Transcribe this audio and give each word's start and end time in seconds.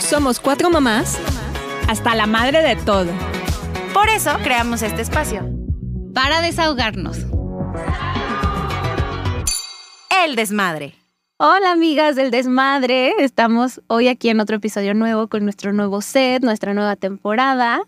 Somos 0.00 0.40
cuatro 0.40 0.70
mamás. 0.70 1.18
Hasta 1.88 2.14
la 2.14 2.26
madre 2.26 2.62
de 2.62 2.76
todo. 2.76 3.10
Por 3.92 4.08
eso 4.08 4.30
creamos 4.42 4.82
este 4.82 5.02
espacio. 5.02 5.48
Para 6.14 6.40
desahogarnos. 6.40 7.18
El 10.24 10.36
desmadre. 10.36 10.94
Hola 11.38 11.72
amigas 11.72 12.16
del 12.16 12.30
desmadre, 12.30 13.12
estamos 13.18 13.82
hoy 13.88 14.08
aquí 14.08 14.30
en 14.30 14.40
otro 14.40 14.56
episodio 14.56 14.94
nuevo 14.94 15.28
con 15.28 15.44
nuestro 15.44 15.74
nuevo 15.74 16.00
set, 16.00 16.42
nuestra 16.42 16.72
nueva 16.72 16.96
temporada. 16.96 17.82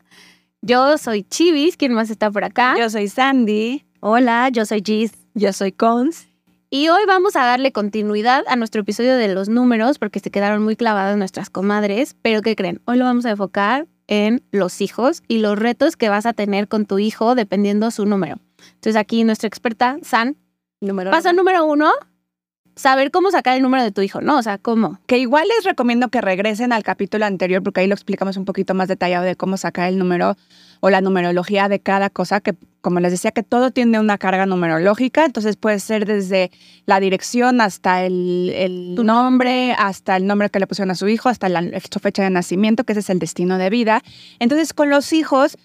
Yo 0.61 0.99
soy 0.99 1.23
Chivis, 1.23 1.79
¿quién 1.79 1.95
más 1.95 2.11
está 2.11 2.31
por 2.31 2.45
acá? 2.45 2.75
Yo 2.79 2.91
soy 2.91 3.09
Sandy. 3.09 3.87
Hola, 4.01 4.51
yo 4.51 4.67
soy 4.67 4.83
Gis. 4.85 5.13
Yo 5.33 5.53
soy 5.55 5.73
Cons. 5.73 6.28
Y 6.71 6.91
hoy 6.91 7.01
vamos 7.07 7.35
a 7.35 7.47
darle 7.47 7.73
continuidad 7.73 8.45
a 8.47 8.55
nuestro 8.55 8.83
episodio 8.83 9.17
de 9.17 9.33
los 9.33 9.49
números 9.49 9.99
porque 9.99 10.21
se 10.21 10.31
quedaron 10.31 10.63
muy 10.63 10.77
clavadas 10.77 11.17
nuestras 11.17 11.49
comadres, 11.49 12.15
pero 12.21 12.43
¿qué 12.43 12.55
creen? 12.57 12.83
Hoy 12.85 12.99
lo 12.99 13.05
vamos 13.05 13.25
a 13.25 13.31
enfocar 13.31 13.87
en 14.07 14.43
los 14.51 14.83
hijos 14.83 15.23
y 15.29 15.39
los 15.39 15.59
retos 15.59 15.97
que 15.97 16.11
vas 16.11 16.27
a 16.27 16.35
tener 16.35 16.69
con 16.69 16.85
tu 16.85 16.99
hijo 16.99 17.35
dependiendo 17.35 17.91
su 17.91 18.05
número. 18.05 18.39
Entonces 18.75 18.97
aquí 18.97 19.25
nuestra 19.25 19.47
experta, 19.47 19.97
San, 20.03 20.37
Número 20.81 21.11
paso 21.11 21.33
número 21.33 21.65
uno, 21.65 21.91
saber 22.79 23.11
cómo 23.11 23.31
sacar 23.31 23.57
el 23.57 23.63
número 23.63 23.83
de 23.83 23.91
tu 23.91 24.03
hijo, 24.03 24.21
¿no? 24.21 24.39
O 24.39 24.43
sea, 24.43 24.57
¿cómo? 24.57 25.01
Que 25.07 25.19
igual 25.19 25.49
les 25.49 25.65
recomiendo 25.65 26.09
que 26.09 26.21
regresen 26.21 26.73
al 26.73 26.85
capítulo 26.85 27.27
anterior 27.27 27.63
porque 27.63 27.81
ahí 27.81 27.89
lo 27.89 27.95
explicamos 27.95 28.37
un 28.37 28.45
poquito 28.45 28.73
más 28.73 28.87
detallado 28.87 29.25
de 29.25 29.35
cómo 29.35 29.57
sacar 29.57 29.89
el 29.89 29.99
número 29.99 30.37
o 30.81 30.89
la 30.89 31.01
numerología 31.01 31.69
de 31.69 31.81
cada 31.81 32.09
cosa, 32.09 32.41
que 32.41 32.55
como 32.81 33.01
les 33.01 33.11
decía, 33.11 33.33
que 33.33 33.43
todo 33.43 33.73
tiene 33.73 33.99
una 33.99 34.17
carga 34.17 34.47
numerológica, 34.47 35.25
entonces 35.25 35.57
puede 35.57 35.81
ser 35.81 36.07
desde 36.07 36.53
la 36.87 37.01
dirección 37.01 37.61
hasta 37.61 38.05
el, 38.05 38.53
el 38.55 38.95
nombre, 38.95 39.73
hasta 39.77 40.17
el 40.17 40.27
nombre 40.27 40.49
que 40.49 40.61
le 40.61 40.69
pusieron 40.69 40.93
a 40.93 40.95
su 40.95 41.09
hijo, 41.09 41.29
hasta 41.29 41.49
la, 41.49 41.63
su 41.93 41.99
fecha 41.99 42.23
de 42.23 42.31
nacimiento, 42.31 42.85
que 42.85 42.93
ese 42.93 43.01
es 43.01 43.11
el 43.11 43.19
destino 43.19 43.59
de 43.59 43.71
vida. 43.71 44.03
Entonces, 44.39 44.73
con 44.73 44.89
los 44.89 45.13
hijos 45.13 45.59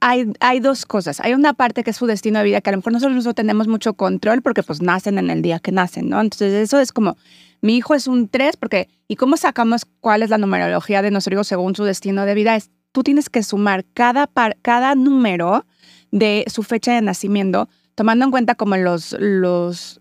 hay, 0.00 0.32
hay 0.40 0.60
dos 0.60 0.86
cosas. 0.86 1.20
Hay 1.20 1.34
una 1.34 1.54
parte 1.54 1.82
que 1.84 1.90
es 1.90 1.96
su 1.96 2.06
destino 2.06 2.38
de 2.38 2.44
vida, 2.44 2.60
que 2.60 2.70
a 2.70 2.72
lo 2.72 2.78
mejor 2.78 2.92
nosotros 2.92 3.24
no 3.24 3.34
tenemos 3.34 3.68
mucho 3.68 3.94
control 3.94 4.42
porque 4.42 4.62
pues 4.62 4.80
nacen 4.82 5.18
en 5.18 5.30
el 5.30 5.42
día 5.42 5.58
que 5.58 5.72
nacen, 5.72 6.08
¿no? 6.08 6.20
Entonces 6.20 6.52
eso 6.54 6.78
es 6.78 6.92
como, 6.92 7.16
mi 7.60 7.76
hijo 7.76 7.94
es 7.94 8.06
un 8.06 8.28
3 8.28 8.56
porque, 8.56 8.88
¿y 9.08 9.16
cómo 9.16 9.36
sacamos 9.36 9.86
cuál 10.00 10.22
es 10.22 10.30
la 10.30 10.38
numerología 10.38 11.02
de 11.02 11.10
nuestro 11.10 11.34
hijo 11.34 11.44
según 11.44 11.74
su 11.74 11.84
destino 11.84 12.24
de 12.26 12.34
vida? 12.34 12.54
Es, 12.56 12.70
tú 12.92 13.02
tienes 13.02 13.28
que 13.28 13.42
sumar 13.42 13.84
cada, 13.94 14.26
par- 14.26 14.56
cada 14.62 14.94
número 14.94 15.66
de 16.12 16.44
su 16.46 16.62
fecha 16.62 16.94
de 16.94 17.02
nacimiento, 17.02 17.68
tomando 17.94 18.24
en 18.24 18.30
cuenta 18.30 18.54
como 18.54 18.76
los, 18.76 19.16
los, 19.18 20.00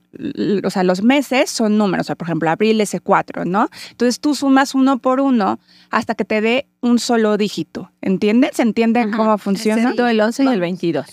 o 0.63 0.69
sea, 0.69 0.83
los 0.83 1.01
meses 1.03 1.49
son 1.49 1.77
números, 1.77 2.05
o 2.05 2.07
sea, 2.07 2.15
por 2.15 2.27
ejemplo, 2.27 2.49
abril 2.49 2.79
es 2.81 2.95
4, 3.03 3.45
¿no? 3.45 3.69
Entonces 3.91 4.19
tú 4.19 4.35
sumas 4.35 4.75
uno 4.75 4.99
por 4.99 5.19
uno 5.19 5.59
hasta 5.91 6.15
que 6.15 6.25
te 6.25 6.41
dé 6.41 6.67
un 6.81 6.99
solo 6.99 7.37
dígito, 7.37 7.91
¿entiendes? 8.01 8.51
¿Se 8.55 8.61
entiende 8.61 9.01
Ajá. 9.01 9.15
cómo 9.17 9.37
funciona? 9.37 9.81
Excepto 9.81 10.07
el 10.07 10.19
11 10.21 10.43
y 10.43 10.47
el 10.47 10.59
22. 10.59 11.05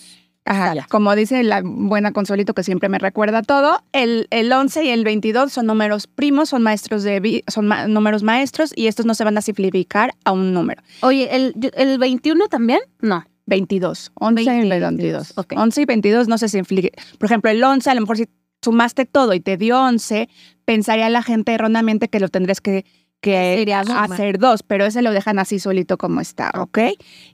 Ajá, 0.45 0.75
como 0.89 1.15
dice 1.15 1.41
la 1.45 1.63
buena 1.65 2.11
Consuelito 2.11 2.53
que 2.53 2.65
siempre 2.65 2.89
me 2.89 2.99
recuerda 2.99 3.43
todo, 3.43 3.81
el, 3.93 4.27
el 4.31 4.53
11 4.53 4.85
y 4.85 4.89
el 4.89 5.05
22 5.05 5.53
son 5.53 5.67
números 5.67 6.09
primos, 6.09 6.49
son 6.49 6.65
maestros 6.65 7.05
de 7.05 7.21
vi- 7.21 7.45
son 7.47 7.69
ma- 7.69 7.87
números 7.87 8.25
maestros 8.25 8.73
y 8.75 8.89
estos 8.89 9.07
no 9.07 9.15
se 9.15 9.23
van 9.23 9.39
a 9.39 9.41
simplificar 9.41 10.15
a 10.25 10.33
un 10.33 10.53
número. 10.53 10.83
Oye, 11.03 11.29
¿el, 11.37 11.55
el 11.77 11.97
21 11.99 12.49
también? 12.49 12.81
No. 13.01 13.25
22, 13.47 14.11
11 14.15 14.43
y 14.43 14.47
20 14.47 14.77
y 14.77 14.81
22. 14.81 15.33
ok. 15.37 15.53
11 15.57 15.83
y 15.83 15.85
22 15.85 16.27
no 16.29 16.39
se 16.39 16.49
simplifica. 16.49 17.01
Por 17.19 17.27
ejemplo, 17.27 17.49
el 17.51 17.63
11, 17.63 17.91
a 17.91 17.95
lo 17.95 18.01
mejor 18.01 18.17
si 18.17 18.27
sumaste 18.63 19.05
todo 19.07 19.35
y 19.35 19.41
te 19.41 19.57
dio 19.57 19.81
11, 19.81 20.29
pensaría 20.65 21.11
la 21.11 21.23
gente 21.23 21.53
erróneamente 21.53 22.09
que 22.09 22.21
lo 22.21 22.29
tendrías 22.29 22.61
que, 22.61 22.85
que 23.21 23.67
hacer 23.75 24.39
dos, 24.39 24.63
pero 24.63 24.85
ese 24.85 25.03
lo 25.03 25.13
dejan 25.13 25.39
así 25.39 25.59
solito 25.59 25.99
como 25.99 26.21
está, 26.21 26.51
¿ok? 26.55 26.79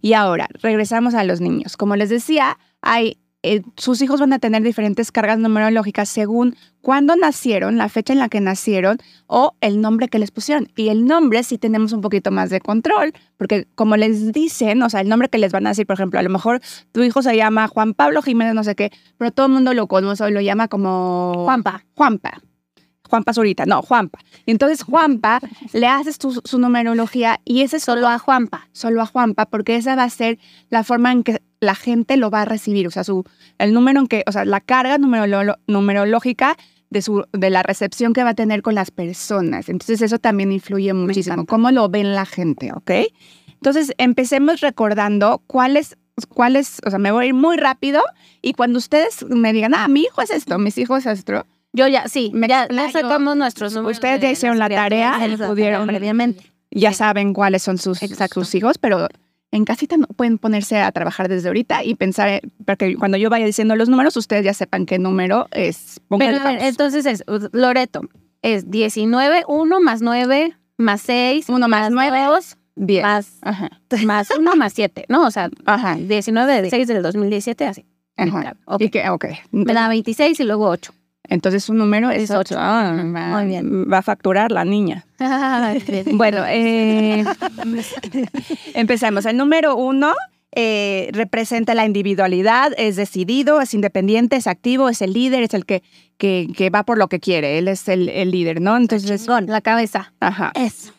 Y 0.00 0.14
ahora, 0.14 0.48
regresamos 0.62 1.14
a 1.14 1.24
los 1.24 1.40
niños. 1.40 1.76
Como 1.76 1.96
les 1.96 2.10
decía, 2.10 2.58
hay, 2.82 3.18
eh, 3.48 3.62
sus 3.76 4.02
hijos 4.02 4.20
van 4.20 4.32
a 4.32 4.38
tener 4.38 4.62
diferentes 4.62 5.10
cargas 5.10 5.38
numerológicas 5.38 6.08
según 6.08 6.56
cuándo 6.80 7.16
nacieron, 7.16 7.76
la 7.76 7.88
fecha 7.88 8.12
en 8.12 8.18
la 8.18 8.28
que 8.28 8.40
nacieron 8.40 8.98
o 9.26 9.54
el 9.60 9.80
nombre 9.80 10.08
que 10.08 10.18
les 10.18 10.30
pusieron. 10.30 10.68
Y 10.76 10.88
el 10.88 11.04
nombre 11.04 11.42
sí 11.42 11.58
tenemos 11.58 11.92
un 11.92 12.00
poquito 12.00 12.30
más 12.30 12.50
de 12.50 12.60
control, 12.60 13.12
porque 13.36 13.66
como 13.74 13.96
les 13.96 14.32
dicen, 14.32 14.82
o 14.82 14.90
sea, 14.90 15.00
el 15.00 15.08
nombre 15.08 15.28
que 15.28 15.38
les 15.38 15.52
van 15.52 15.66
a 15.66 15.70
decir, 15.70 15.86
por 15.86 15.94
ejemplo, 15.94 16.20
a 16.20 16.22
lo 16.22 16.30
mejor 16.30 16.60
tu 16.92 17.02
hijo 17.02 17.22
se 17.22 17.36
llama 17.36 17.68
Juan 17.68 17.94
Pablo 17.94 18.22
Jiménez, 18.22 18.54
no 18.54 18.64
sé 18.64 18.74
qué, 18.74 18.90
pero 19.16 19.30
todo 19.30 19.46
el 19.46 19.52
mundo 19.52 19.74
lo 19.74 19.86
conoce 19.86 20.24
o 20.24 20.30
lo 20.30 20.40
llama 20.40 20.68
como 20.68 21.44
Juanpa. 21.44 21.84
Juanpa. 21.94 22.42
Juanpa 23.08 23.32
Zurita, 23.32 23.66
no, 23.66 23.82
Juanpa. 23.82 24.18
Y 24.46 24.50
entonces 24.52 24.82
Juanpa, 24.82 25.40
le 25.72 25.86
haces 25.86 26.18
tu- 26.18 26.40
su 26.44 26.58
numerología 26.58 27.40
y 27.44 27.62
ese 27.62 27.78
es 27.78 27.82
Solo 27.84 28.06
a 28.08 28.18
Juanpa. 28.18 28.68
solo 28.72 29.02
a 29.02 29.06
Juanpa, 29.06 29.46
porque 29.46 29.76
esa 29.76 29.96
va 29.96 30.04
a 30.04 30.10
ser 30.10 30.38
la 30.70 30.84
forma 30.84 31.10
en 31.12 31.22
que 31.22 31.42
la 31.60 31.74
gente 31.74 32.16
lo 32.16 32.30
va 32.30 32.42
a 32.42 32.44
recibir, 32.44 32.86
o 32.86 32.90
sea, 32.90 33.02
su, 33.04 33.24
el 33.58 33.72
número 33.74 33.98
en 34.00 34.06
que, 34.06 34.22
o 34.26 34.32
sea, 34.32 34.44
la 34.44 34.60
carga 34.60 34.96
numerolo- 34.98 35.58
numerológica 35.66 36.56
de, 36.90 37.02
su, 37.02 37.24
de 37.32 37.50
la 37.50 37.62
recepción 37.62 38.12
que 38.12 38.22
va 38.22 38.30
a 38.30 38.34
tener 38.34 38.62
con 38.62 38.74
las 38.74 38.90
personas. 38.90 39.68
Entonces 39.68 40.00
eso 40.02 40.18
también 40.18 40.52
influye 40.52 40.92
muchísimo, 40.94 41.46
cómo 41.46 41.70
lo 41.70 41.88
ven 41.88 42.14
la 42.14 42.24
gente, 42.26 42.72
¿ok? 42.72 42.90
Entonces 43.54 43.92
empecemos 43.98 44.60
recordando 44.60 45.42
cuáles, 45.48 45.96
cuáles, 46.28 46.78
o 46.86 46.90
sea, 46.90 46.98
me 46.98 47.10
voy 47.10 47.24
a 47.24 47.28
ir 47.28 47.34
muy 47.34 47.56
rápido 47.56 48.02
y 48.40 48.52
cuando 48.52 48.78
ustedes 48.78 49.24
me 49.28 49.52
digan, 49.52 49.74
ah, 49.74 49.88
mi 49.88 50.02
hijo 50.02 50.22
es 50.22 50.30
esto, 50.30 50.58
mis 50.58 50.78
hijos 50.78 51.06
es 51.06 51.18
esto, 51.18 51.44
Yo 51.72 51.86
ya, 51.86 52.08
sí, 52.08 52.30
Me 52.34 52.48
ya, 52.48 52.66
ya 52.68 52.90
sacamos 52.90 53.36
nuestros 53.36 53.74
números. 53.74 53.98
Ustedes 53.98 54.20
ya 54.20 54.30
hicieron 54.30 54.58
la 54.58 54.68
tarea 54.68 55.18
pudieron- 55.46 55.86
previamente. 55.86 56.50
ya 56.70 56.92
saben 56.92 57.34
cuáles 57.34 57.62
son 57.62 57.78
sus, 57.78 58.02
Exacto. 58.02 58.34
sus 58.42 58.54
hijos, 58.54 58.78
pero 58.78 59.08
en 59.50 59.64
casita 59.64 59.96
no 59.96 60.06
pueden 60.06 60.38
ponerse 60.38 60.80
a 60.80 60.90
trabajar 60.92 61.28
desde 61.28 61.48
ahorita 61.48 61.84
y 61.84 61.94
pensar, 61.94 62.28
eh, 62.28 62.42
porque 62.66 62.96
cuando 62.96 63.16
yo 63.16 63.30
vaya 63.30 63.46
diciendo 63.46 63.76
los 63.76 63.88
números, 63.88 64.16
ustedes 64.16 64.44
ya 64.44 64.54
sepan 64.54 64.86
qué 64.86 64.98
número 64.98 65.46
es. 65.52 66.00
Pero 66.18 66.40
a 66.40 66.44
ver, 66.44 66.62
entonces 66.62 67.06
es, 67.06 67.24
Loreto, 67.52 68.02
es 68.42 68.70
19, 68.70 69.44
1 69.48 69.80
más 69.80 70.02
9, 70.02 70.54
más 70.76 71.00
6, 71.02 71.48
Uno 71.48 71.68
más 71.68 71.90
nueve, 71.90 72.22
2, 72.24 72.56
Diez. 72.76 73.02
más, 73.02 73.38
Ajá. 73.42 73.70
más 74.04 74.28
1 74.30 74.54
más 74.56 74.72
7, 74.72 75.04
¿no? 75.08 75.26
O 75.26 75.30
sea, 75.30 75.48
Ajá. 75.66 75.96
19 75.96 76.62
de 76.62 76.70
6 76.70 76.86
del 76.88 77.02
2017, 77.02 77.66
así. 77.66 77.84
Ajá. 78.16 78.56
Ok. 78.66 78.82
Y 78.82 78.90
que, 78.90 79.08
ok. 79.08 79.24
Me 79.50 79.72
da 79.72 79.88
26 79.88 80.38
y 80.40 80.44
luego 80.44 80.68
8. 80.68 80.92
Entonces 81.28 81.64
su 81.64 81.74
número 81.74 82.10
es 82.10 82.24
Es 82.24 82.30
8. 82.30 82.54
ocho. 82.56 83.04
Muy 83.04 83.46
bien. 83.46 83.90
Va 83.90 83.98
a 83.98 84.02
facturar 84.02 84.50
la 84.50 84.64
niña. 84.64 85.04
Bueno, 86.12 86.44
eh, 86.46 87.24
empecemos. 88.74 89.26
El 89.26 89.36
número 89.36 89.76
uno 89.76 90.14
eh, 90.52 91.10
representa 91.12 91.74
la 91.74 91.84
individualidad, 91.84 92.72
es 92.78 92.96
decidido, 92.96 93.60
es 93.60 93.74
independiente, 93.74 94.36
es 94.36 94.46
activo, 94.46 94.88
es 94.88 95.02
el 95.02 95.12
líder, 95.12 95.42
es 95.42 95.54
el 95.54 95.66
que, 95.66 95.82
que, 96.16 96.48
que 96.56 96.70
va 96.70 96.84
por 96.84 96.98
lo 96.98 97.08
que 97.08 97.20
quiere. 97.20 97.58
Él 97.58 97.68
es 97.68 97.88
el, 97.88 98.08
el 98.08 98.30
líder, 98.30 98.60
¿no? 98.60 98.76
Entonces, 98.76 99.26
la 99.46 99.60
cabeza. 99.60 100.12
ajá. 100.20 100.52
Eso. 100.54 100.92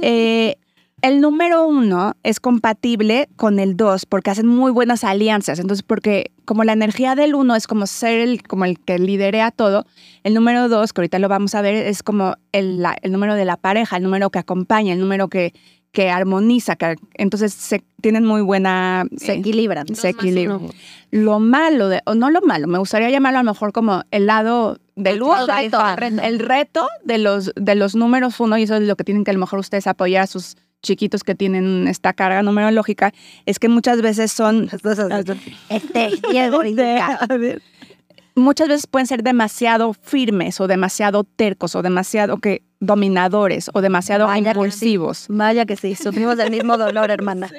Eh, 0.00 0.56
el 1.02 1.20
número 1.20 1.66
uno 1.66 2.14
es 2.22 2.40
compatible 2.40 3.28
con 3.36 3.58
el 3.58 3.76
dos 3.76 4.04
porque 4.06 4.30
hacen 4.30 4.46
muy 4.46 4.72
buenas 4.72 5.04
alianzas. 5.04 5.58
Entonces, 5.58 5.82
porque 5.82 6.32
como 6.44 6.64
la 6.64 6.72
energía 6.72 7.14
del 7.14 7.34
uno 7.34 7.54
es 7.54 7.66
como 7.66 7.86
ser 7.86 8.20
el, 8.20 8.42
como 8.42 8.64
el 8.64 8.78
que 8.80 8.98
liderea 8.98 9.50
todo, 9.50 9.84
el 10.24 10.34
número 10.34 10.68
dos, 10.68 10.92
que 10.92 11.00
ahorita 11.00 11.18
lo 11.18 11.28
vamos 11.28 11.54
a 11.54 11.62
ver, 11.62 11.74
es 11.74 12.02
como 12.02 12.34
el, 12.52 12.82
la- 12.82 12.96
el 13.02 13.12
número 13.12 13.34
de 13.34 13.44
la 13.44 13.56
pareja, 13.56 13.96
el 13.96 14.02
número 14.02 14.30
que 14.30 14.38
acompaña, 14.40 14.92
el 14.92 15.00
número 15.00 15.28
que, 15.28 15.52
que 15.92 16.10
armoniza. 16.10 16.76
Que, 16.76 16.96
entonces, 17.14 17.52
se, 17.54 17.84
tienen 18.00 18.24
muy 18.24 18.42
buena... 18.42 19.04
Se 19.16 19.32
eh, 19.32 19.36
equilibran. 19.36 19.86
se 19.94 20.08
equilibran. 20.08 20.68
Lo 21.10 21.38
malo, 21.38 21.88
de, 21.88 22.02
o 22.06 22.14
no 22.14 22.30
lo 22.30 22.40
malo, 22.42 22.66
me 22.66 22.78
gustaría 22.78 23.08
llamarlo 23.10 23.38
a 23.38 23.42
lo 23.42 23.50
mejor 23.52 23.72
como 23.72 24.02
el 24.10 24.26
lado 24.26 24.78
del 24.96 25.16
el 25.16 25.46
reto. 25.46 25.78
el 26.22 26.38
reto 26.40 26.88
de 27.04 27.18
los, 27.18 27.52
de 27.56 27.74
los 27.76 27.94
números 27.94 28.40
uno, 28.40 28.58
y 28.58 28.64
eso 28.64 28.74
es 28.74 28.82
lo 28.82 28.96
que 28.96 29.04
tienen 29.04 29.22
que 29.24 29.30
a 29.30 29.34
lo 29.34 29.40
mejor 29.40 29.60
ustedes 29.60 29.86
apoyar 29.86 30.24
a 30.24 30.26
sus 30.26 30.56
chiquitos 30.82 31.24
que 31.24 31.34
tienen 31.34 31.88
esta 31.88 32.12
carga 32.12 32.42
numerológica, 32.42 33.12
es 33.46 33.58
que 33.58 33.68
muchas 33.68 34.00
veces 34.02 34.32
son... 34.32 34.68
Este, 35.68 36.10
Diego, 36.30 36.62
Muchas 38.34 38.68
veces 38.68 38.86
pueden 38.86 39.06
ser 39.06 39.24
demasiado 39.24 39.92
firmes 39.94 40.60
o 40.60 40.68
demasiado 40.68 41.24
tercos 41.24 41.74
o 41.74 41.82
demasiado 41.82 42.38
que 42.38 42.62
dominadores 42.78 43.68
o 43.74 43.80
demasiado 43.80 44.26
Vaya 44.26 44.42
que 44.44 44.48
impulsivos. 44.50 45.26
Vaya 45.28 45.66
que 45.66 45.74
sí, 45.74 45.96
sufrimos 45.96 46.36
del 46.36 46.52
mismo 46.52 46.78
dolor, 46.78 47.10
hermana. 47.10 47.50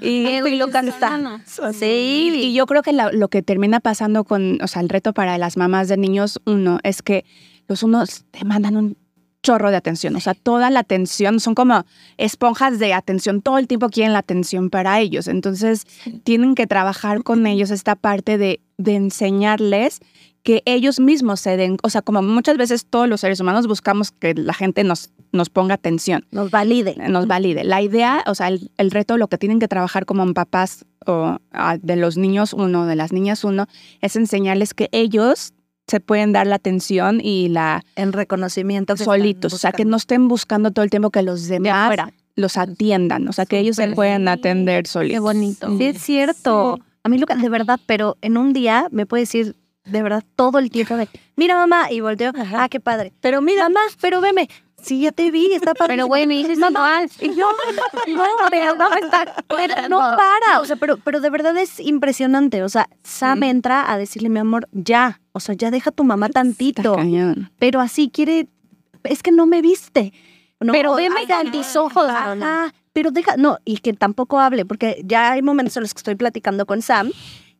Y, 0.00 0.40
Lucas 0.56 0.86
está. 0.86 1.40
Sí, 1.72 2.30
Y 2.34 2.54
yo 2.54 2.66
creo 2.66 2.82
que 2.82 2.92
la- 2.92 3.10
lo 3.10 3.26
que 3.28 3.42
termina 3.42 3.80
pasando 3.80 4.22
con, 4.22 4.58
o 4.62 4.68
sea, 4.68 4.80
el 4.82 4.88
reto 4.88 5.12
para 5.12 5.36
las 5.38 5.56
mamás 5.56 5.88
de 5.88 5.96
niños, 5.96 6.40
uno, 6.46 6.78
es 6.84 7.02
que 7.02 7.24
los 7.66 7.82
unos 7.82 8.24
te 8.30 8.44
mandan 8.44 8.76
un 8.76 8.96
chorro 9.42 9.70
de 9.70 9.76
atención, 9.76 10.16
o 10.16 10.20
sea, 10.20 10.34
toda 10.34 10.70
la 10.70 10.80
atención, 10.80 11.40
son 11.40 11.54
como 11.54 11.84
esponjas 12.18 12.78
de 12.78 12.92
atención, 12.92 13.40
todo 13.40 13.58
el 13.58 13.66
tiempo 13.66 13.88
quieren 13.88 14.12
la 14.12 14.18
atención 14.18 14.70
para 14.70 15.00
ellos, 15.00 15.28
entonces 15.28 15.86
tienen 16.24 16.54
que 16.54 16.66
trabajar 16.66 17.22
con 17.22 17.46
ellos 17.46 17.70
esta 17.70 17.96
parte 17.96 18.38
de, 18.38 18.60
de 18.76 18.96
enseñarles 18.96 20.00
que 20.42 20.62
ellos 20.64 21.00
mismos 21.00 21.40
se 21.40 21.56
den, 21.56 21.76
o 21.82 21.90
sea, 21.90 22.02
como 22.02 22.22
muchas 22.22 22.56
veces 22.56 22.86
todos 22.86 23.08
los 23.08 23.20
seres 23.20 23.40
humanos 23.40 23.66
buscamos 23.66 24.10
que 24.10 24.34
la 24.34 24.54
gente 24.54 24.84
nos, 24.84 25.10
nos 25.32 25.50
ponga 25.50 25.74
atención, 25.74 26.26
Nos 26.30 26.50
valide. 26.50 26.96
nos 27.08 27.26
valide. 27.26 27.64
La 27.64 27.82
idea, 27.82 28.24
o 28.26 28.34
sea, 28.34 28.48
el, 28.48 28.70
el 28.78 28.90
reto, 28.90 29.18
lo 29.18 29.28
que 29.28 29.38
tienen 29.38 29.58
que 29.58 29.68
trabajar 29.68 30.06
como 30.06 30.32
papás 30.32 30.86
o, 31.06 31.38
ah, 31.52 31.76
de 31.80 31.96
los 31.96 32.16
niños 32.16 32.52
uno, 32.54 32.86
de 32.86 32.96
las 32.96 33.12
niñas 33.12 33.44
uno, 33.44 33.66
es 34.00 34.16
enseñarles 34.16 34.74
que 34.74 34.88
ellos 34.92 35.52
se 35.90 36.00
pueden 36.00 36.32
dar 36.32 36.46
la 36.46 36.54
atención 36.56 37.20
y 37.22 37.48
la 37.48 37.82
En 37.96 38.12
reconocimiento. 38.12 38.94
que 38.94 39.04
solitos, 39.04 39.52
o 39.52 39.58
sea, 39.58 39.72
que 39.72 39.84
no 39.84 39.96
estén 39.96 40.28
buscando 40.28 40.70
todo 40.70 40.84
el 40.84 40.90
tiempo 40.90 41.10
que 41.10 41.22
los 41.22 41.48
demás 41.48 41.72
afuera. 41.74 42.12
los 42.36 42.56
atiendan, 42.56 43.26
o 43.28 43.32
sea, 43.32 43.44
que 43.44 43.58
ellos 43.58 43.76
se 43.76 43.88
pueden 43.88 44.28
atender 44.28 44.86
solitos. 44.86 45.16
Qué 45.16 45.20
bonito. 45.20 45.76
Sí, 45.76 45.84
es 45.86 46.00
cierto. 46.00 46.78
A 47.02 47.08
mí, 47.08 47.18
Lucas, 47.18 47.42
de 47.42 47.48
verdad, 47.48 47.80
pero 47.86 48.16
en 48.22 48.36
un 48.36 48.52
día 48.52 48.86
me 48.90 49.04
puede 49.04 49.22
decir 49.22 49.56
de 49.84 50.02
verdad 50.02 50.22
todo 50.36 50.58
el 50.58 50.70
tiempo 50.70 50.96
de, 50.96 51.08
mira 51.36 51.56
mamá, 51.56 51.90
y 51.90 52.00
volteo, 52.00 52.32
ah, 52.54 52.68
qué 52.70 52.78
padre. 52.78 53.12
Pero 53.20 53.40
mira, 53.40 53.68
mamá, 53.68 53.80
pero 54.00 54.20
veme, 54.20 54.48
sí, 54.82 55.00
ya 55.00 55.12
te 55.12 55.30
vi, 55.30 55.52
está 55.52 55.74
padre. 55.74 55.94
Pero 55.94 56.06
güey, 56.06 56.26
me 56.26 56.36
dices 56.36 56.58
Mamá, 56.58 57.02
y 57.20 57.34
yo, 57.34 57.46
no, 58.08 58.22
pero 58.50 58.74
no 58.74 58.92
está, 58.94 59.34
pero 59.48 59.88
no 59.88 59.98
para, 59.98 60.60
o 60.60 60.64
sea, 60.64 60.76
pero, 60.76 60.96
pero 60.98 61.20
de 61.20 61.30
verdad 61.30 61.56
es 61.56 61.80
impresionante, 61.80 62.62
o 62.62 62.68
sea, 62.68 62.88
Sam 63.02 63.42
entra 63.44 63.90
a 63.90 63.98
decirle, 63.98 64.28
mi 64.28 64.38
amor, 64.38 64.68
ya, 64.72 65.20
o 65.32 65.40
sea, 65.40 65.54
ya 65.54 65.70
deja 65.70 65.90
a 65.90 65.92
tu 65.92 66.04
mamá 66.04 66.28
tantito, 66.28 66.94
cañón. 66.96 67.50
pero 67.58 67.80
así 67.80 68.10
quiere, 68.10 68.48
es 69.04 69.22
que 69.22 69.32
no 69.32 69.46
me 69.46 69.62
viste. 69.62 70.12
No, 70.62 70.72
Pero 70.72 70.94
veme 70.94 71.26
con 71.26 71.50
tus 71.52 71.74
ojos. 71.74 72.04
Ajá, 72.06 72.74
pero 72.92 73.10
deja, 73.10 73.36
no, 73.38 73.58
y 73.64 73.78
que 73.78 73.94
tampoco 73.94 74.38
hable, 74.38 74.66
porque 74.66 75.00
ya 75.04 75.32
hay 75.32 75.42
momentos 75.42 75.76
en 75.76 75.84
los 75.84 75.94
que 75.94 75.98
estoy 75.98 76.16
platicando 76.16 76.66
con 76.66 76.82
Sam 76.82 77.10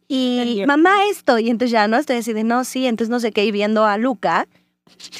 y 0.06 0.64
mamá 0.66 1.04
esto, 1.08 1.38
y 1.38 1.50
entonces 1.50 1.70
ya 1.70 1.86
no 1.86 1.96
estoy 1.96 2.16
así 2.16 2.32
de 2.32 2.42
no, 2.42 2.64
sí, 2.64 2.86
entonces 2.86 3.10
no 3.10 3.20
sé 3.20 3.30
qué, 3.30 3.44
y 3.44 3.52
viendo 3.52 3.86
a 3.86 3.96
Luca, 3.96 4.48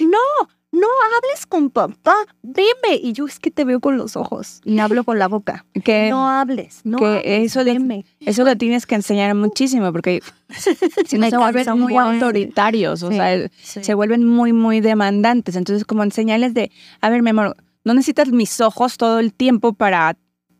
no, 0.01 0.49
no 0.73 0.87
hables 0.87 1.47
con 1.47 1.71
papá, 1.71 2.15
dime, 2.43 2.97
y 3.03 3.13
yo 3.13 3.27
es 3.27 3.39
que 3.39 3.51
te 3.51 3.65
veo 3.65 3.81
con 3.81 3.97
los 3.97 4.17
ojos 4.17 4.61
y 4.65 4.79
hablo 4.79 5.05
con 5.05 5.19
la 5.19 5.27
boca. 5.29 5.65
Que, 5.85 6.11
No 6.11 6.29
hables, 6.29 6.81
no 6.85 6.99
que 6.99 7.05
hables, 7.07 7.23
eso, 7.25 7.65
dime. 7.65 8.05
eso 8.21 8.45
lo 8.45 8.57
tienes 8.57 8.87
que 8.87 8.95
enseñar 8.95 9.35
muchísimo, 9.35 9.91
porque 9.93 10.21
si 11.07 11.19
no 11.19 11.29
se 11.29 11.37
vuelven 11.37 11.79
muy 11.79 11.97
autoritarios, 11.97 13.03
o 13.03 13.11
sea, 13.11 13.49
sí. 13.61 13.83
se 13.83 13.95
vuelven 13.95 14.25
muy, 14.25 14.53
muy 14.53 14.81
demandantes. 14.81 15.57
Entonces, 15.57 15.85
como 15.85 16.05
enseñarles 16.05 16.55
de, 16.55 16.71
a 17.01 17.11
ver, 17.11 17.23
mi 17.23 17.31
amor, 17.31 17.57
no 17.85 17.95
necesitas 17.95 18.29
mis 18.29 18.61
ojos 18.61 18.97
todo 18.97 19.19
el 19.19 19.33
tiempo 19.33 19.73
para, 19.73 20.17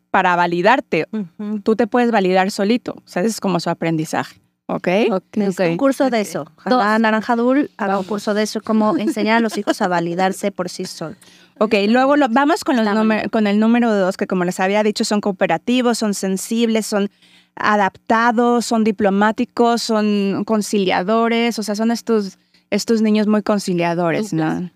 para 0.09 0.35
validarte. 0.35 1.07
Ujú. 1.11 1.61
Tú 1.61 1.75
te 1.75 1.87
puedes 1.87 2.11
validar 2.11 2.51
solito. 2.51 2.95
O 2.97 3.03
sea, 3.07 3.21
ese 3.21 3.29
es 3.31 3.39
como 3.39 3.59
su 3.59 3.69
aprendizaje. 3.69 4.41
¿Ok? 4.75 4.87
Necesito 5.35 5.63
un 5.71 5.77
curso 5.77 6.09
de 6.09 6.21
eso. 6.21 6.45
Ojalá 6.57 6.97
Naranja 6.99 7.35
Dul 7.35 7.69
haga 7.77 7.99
un 7.99 8.05
curso 8.05 8.33
de 8.33 8.43
eso, 8.43 8.61
como 8.61 8.97
enseñar 8.97 9.37
a 9.37 9.39
los 9.41 9.57
hijos 9.57 9.81
a 9.81 9.87
validarse 9.87 10.51
por 10.51 10.69
sí 10.69 10.85
solos. 10.85 11.17
Ok, 11.59 11.75
luego 11.89 12.15
lo- 12.15 12.27
vamos 12.29 12.63
con, 12.63 12.75
los 12.77 12.85
número- 12.85 13.29
con 13.29 13.47
el 13.47 13.59
número 13.59 13.93
dos, 13.93 14.17
que 14.17 14.27
como 14.27 14.45
les 14.45 14.59
había 14.59 14.81
dicho, 14.83 15.03
son 15.03 15.21
cooperativos, 15.21 15.97
son 15.97 16.13
sensibles, 16.13 16.85
son 16.85 17.09
adaptados, 17.55 18.65
son 18.65 18.83
diplomáticos, 18.83 19.81
son 19.81 20.43
conciliadores, 20.45 21.57
o 21.59 21.63
sea, 21.63 21.75
son 21.75 21.91
estos, 21.91 22.37
estos 22.69 23.01
niños 23.01 23.27
muy 23.27 23.41
conciliadores, 23.43 24.33
¿no? 24.33 24.69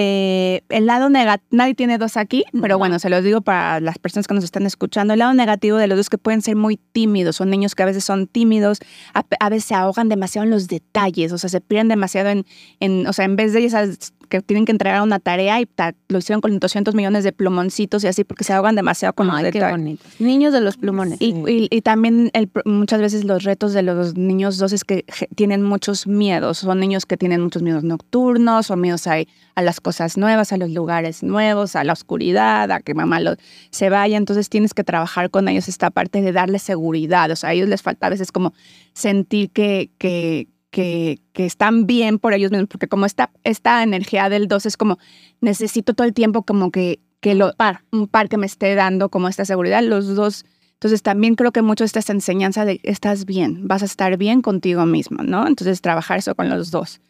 Eh, 0.00 0.62
el 0.68 0.86
lado 0.86 1.10
negativo, 1.10 1.48
nadie 1.50 1.74
tiene 1.74 1.98
dos 1.98 2.16
aquí, 2.16 2.44
pero 2.62 2.78
bueno, 2.78 3.00
se 3.00 3.10
los 3.10 3.24
digo 3.24 3.40
para 3.40 3.80
las 3.80 3.98
personas 3.98 4.28
que 4.28 4.34
nos 4.34 4.44
están 4.44 4.64
escuchando. 4.64 5.14
El 5.14 5.18
lado 5.18 5.34
negativo 5.34 5.76
de 5.76 5.88
los 5.88 5.98
dos 5.98 6.08
que 6.08 6.18
pueden 6.18 6.40
ser 6.40 6.54
muy 6.54 6.76
tímidos, 6.76 7.34
son 7.34 7.50
niños 7.50 7.74
que 7.74 7.82
a 7.82 7.86
veces 7.86 8.04
son 8.04 8.28
tímidos, 8.28 8.78
a, 9.12 9.24
a 9.40 9.48
veces 9.48 9.64
se 9.64 9.74
ahogan 9.74 10.08
demasiado 10.08 10.44
en 10.44 10.50
los 10.52 10.68
detalles, 10.68 11.32
o 11.32 11.38
sea, 11.38 11.50
se 11.50 11.60
pierden 11.60 11.88
demasiado 11.88 12.28
en, 12.28 12.46
en 12.78 13.08
o 13.08 13.12
sea, 13.12 13.24
en 13.24 13.34
vez 13.34 13.52
de 13.52 13.64
esas 13.64 14.12
que 14.28 14.40
tienen 14.42 14.64
que 14.64 14.72
entregar 14.72 15.02
una 15.02 15.18
tarea 15.18 15.60
y 15.60 15.66
ta- 15.66 15.94
lo 16.08 16.18
hicieron 16.18 16.40
con 16.40 16.58
200 16.58 16.94
millones 16.94 17.24
de 17.24 17.32
plumoncitos 17.32 18.04
y 18.04 18.06
así, 18.06 18.24
porque 18.24 18.44
se 18.44 18.52
ahogan 18.52 18.74
demasiado 18.76 19.12
con 19.14 19.26
los 19.26 19.36
Ay, 19.36 19.50
qué 19.50 19.60
bonito. 19.72 20.04
Niños 20.18 20.52
de 20.52 20.60
los 20.60 20.76
plumones. 20.76 21.20
Y, 21.20 21.34
y- 21.48 21.68
y 21.70 21.80
también 21.82 22.30
el 22.34 22.50
muchas 22.64 23.00
veces 23.00 23.24
los 23.24 23.42
retos 23.44 23.72
de 23.72 23.82
los 23.82 24.16
niños 24.16 24.58
dos 24.58 24.72
es 24.72 24.84
que 24.84 25.04
tienen 25.34 25.62
muchos 25.62 26.06
miedos. 26.06 26.58
Son 26.58 26.78
niños 26.78 27.06
que 27.06 27.16
tienen 27.16 27.40
muchos 27.40 27.62
miedos 27.62 27.82
nocturnos 27.84 28.70
o 28.70 28.76
miedos 28.76 29.06
a, 29.06 29.16
a 29.54 29.62
las 29.62 29.80
cosas 29.80 30.16
nuevas, 30.16 30.52
a 30.52 30.56
los 30.56 30.70
lugares 30.70 31.22
nuevos, 31.22 31.74
a 31.76 31.82
la 31.84 31.92
oscuridad, 31.92 32.70
a 32.70 32.80
que 32.80 32.94
mamá 32.94 33.20
lo- 33.20 33.34
se 33.70 33.88
vaya. 33.90 34.16
Entonces 34.16 34.48
tienes 34.48 34.74
que 34.74 34.84
trabajar 34.84 35.30
con 35.30 35.48
ellos 35.48 35.68
esta 35.68 35.90
parte 35.90 36.20
de 36.22 36.32
darles 36.32 36.62
seguridad. 36.62 37.30
O 37.30 37.36
sea, 37.36 37.50
a 37.50 37.52
ellos 37.54 37.68
les 37.68 37.82
falta 37.82 38.06
a 38.06 38.10
veces 38.10 38.30
como 38.30 38.52
sentir 38.92 39.50
que, 39.50 39.90
que, 39.98 40.48
que, 40.70 41.20
están 41.34 41.86
bien 41.86 42.18
por 42.18 42.34
ellos 42.34 42.50
mismos, 42.50 42.68
porque 42.68 42.88
como 42.88 43.06
esta, 43.06 43.30
esta 43.44 43.82
energía 43.82 44.28
del 44.28 44.48
2 44.48 44.66
es 44.66 44.76
como 44.76 44.98
necesito 45.40 45.94
todo 45.94 46.06
el 46.06 46.14
tiempo 46.14 46.42
como 46.42 46.70
que, 46.70 47.00
que 47.20 47.34
lo, 47.34 47.52
par, 47.54 47.84
un 47.92 48.08
par 48.08 48.28
que 48.28 48.36
me 48.36 48.46
esté 48.46 48.74
dando 48.74 49.08
como 49.08 49.28
esta 49.28 49.44
seguridad, 49.44 49.82
los 49.82 50.14
dos. 50.14 50.44
Entonces 50.74 51.02
también 51.02 51.34
creo 51.34 51.50
que 51.52 51.62
mucho 51.62 51.84
esta 51.84 52.00
enseñanza 52.12 52.64
de 52.64 52.80
estás 52.84 53.24
bien, 53.24 53.66
vas 53.66 53.82
a 53.82 53.86
estar 53.86 54.16
bien 54.16 54.42
contigo 54.42 54.86
mismo, 54.86 55.22
¿no? 55.22 55.46
Entonces 55.46 55.80
trabajar 55.80 56.18
eso 56.18 56.34
con 56.34 56.48
los 56.48 56.70
dos. 56.70 57.00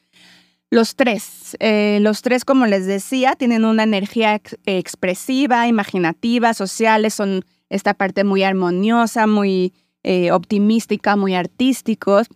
Los 0.70 0.96
tres, 0.96 1.56
eh, 1.60 1.98
los 2.02 2.20
tres, 2.22 2.44
como 2.44 2.66
les 2.66 2.86
decía, 2.86 3.34
tienen 3.36 3.64
una 3.64 3.84
energía 3.84 4.34
ex- 4.34 4.58
expresiva, 4.66 5.66
imaginativa, 5.66 6.52
sociales, 6.52 7.14
son 7.14 7.44
esta 7.70 7.94
parte 7.94 8.24
muy 8.24 8.42
armoniosa, 8.42 9.26
muy 9.26 9.72
eh, 10.02 10.30
optimística, 10.30 11.16
muy 11.16 11.34
artísticos. 11.34 12.28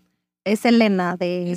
Es 0.44 0.64
Elena 0.66 1.16
de... 1.16 1.52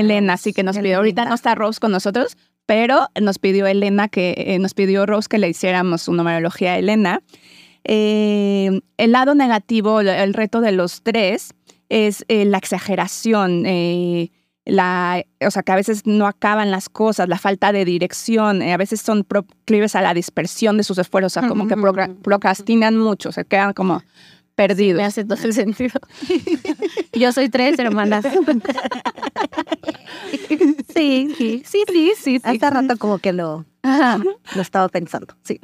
Elena, 0.00 0.36
sí 0.36 0.52
que 0.52 0.62
nos 0.62 0.78
pidió. 0.78 0.96
Ahorita 0.98 1.24
no 1.24 1.34
está 1.34 1.54
Rose 1.54 1.80
con 1.80 1.92
nosotros, 1.92 2.36
pero 2.66 3.08
nos 3.20 3.38
pidió 3.38 3.66
Elena 3.66 4.08
que 4.08 4.34
eh, 4.36 4.58
nos 4.58 4.74
pidió 4.74 5.04
Rose 5.06 5.28
que 5.28 5.38
le 5.38 5.48
hiciéramos 5.48 6.02
su 6.02 6.12
numerología 6.14 6.72
a 6.72 6.78
Elena. 6.78 7.22
Eh, 7.84 8.80
el 8.96 9.12
lado 9.12 9.34
negativo, 9.34 10.00
el- 10.00 10.34
reto 10.34 10.60
de 10.60 10.72
los 10.72 11.02
tres 11.02 11.52
es 11.88 12.24
eh, 12.28 12.44
la 12.44 12.58
exageración, 12.58 13.64
eh, 13.66 14.30
la, 14.64 15.22
o 15.44 15.50
sea, 15.50 15.62
que 15.64 15.72
a 15.72 15.76
veces 15.76 16.06
no 16.06 16.26
acaban 16.26 16.70
las 16.70 16.88
cosas, 16.88 17.28
la 17.28 17.38
falta 17.38 17.72
de 17.72 17.84
dirección, 17.84 18.62
a 18.62 18.76
veces 18.76 19.00
son 19.00 19.24
proclives 19.24 19.96
a 19.96 20.00
la 20.00 20.14
dispersión 20.14 20.76
de 20.76 20.84
sus 20.84 20.96
esfuerzos, 20.98 21.36
o 21.36 21.40
sea, 21.40 21.48
como 21.48 21.66
que 21.66 21.74
procrastinan 22.22 22.96
mucho, 22.96 23.32
se 23.32 23.44
quedan 23.44 23.72
como 23.72 24.02
perdidos. 24.54 24.98
Me 24.98 25.04
hace 25.04 25.24
todo 25.24 25.42
el 25.44 25.52
sentido. 25.52 26.00
Yo 27.12 27.32
soy 27.32 27.48
tres 27.48 27.78
hermanas. 27.78 28.24
Sí, 30.94 31.34
sí, 31.36 31.62
sí, 31.64 31.84
sí, 31.86 32.12
sí. 32.16 32.40
Hace 32.42 32.70
rato 32.70 32.96
como 32.98 33.18
que 33.18 33.32
lo, 33.32 33.64
lo 34.54 34.62
estaba 34.62 34.88
pensando, 34.88 35.34
sí. 35.42 35.58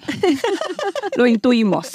lo 1.17 1.27
intuimos. 1.27 1.93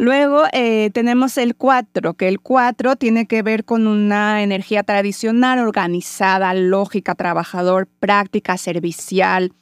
Luego 0.00 0.44
eh, 0.52 0.90
tenemos 0.94 1.36
el 1.36 1.56
4, 1.56 2.14
que 2.14 2.28
el 2.28 2.40
4 2.40 2.96
tiene 2.96 3.26
que 3.26 3.42
ver 3.42 3.66
con 3.66 3.86
una 3.86 4.42
energía 4.42 4.82
tradicional, 4.82 5.58
organizada, 5.58 6.54
lógica, 6.54 7.14
trabajador, 7.14 7.86
práctica, 7.86 8.56
servicial. 8.56 9.52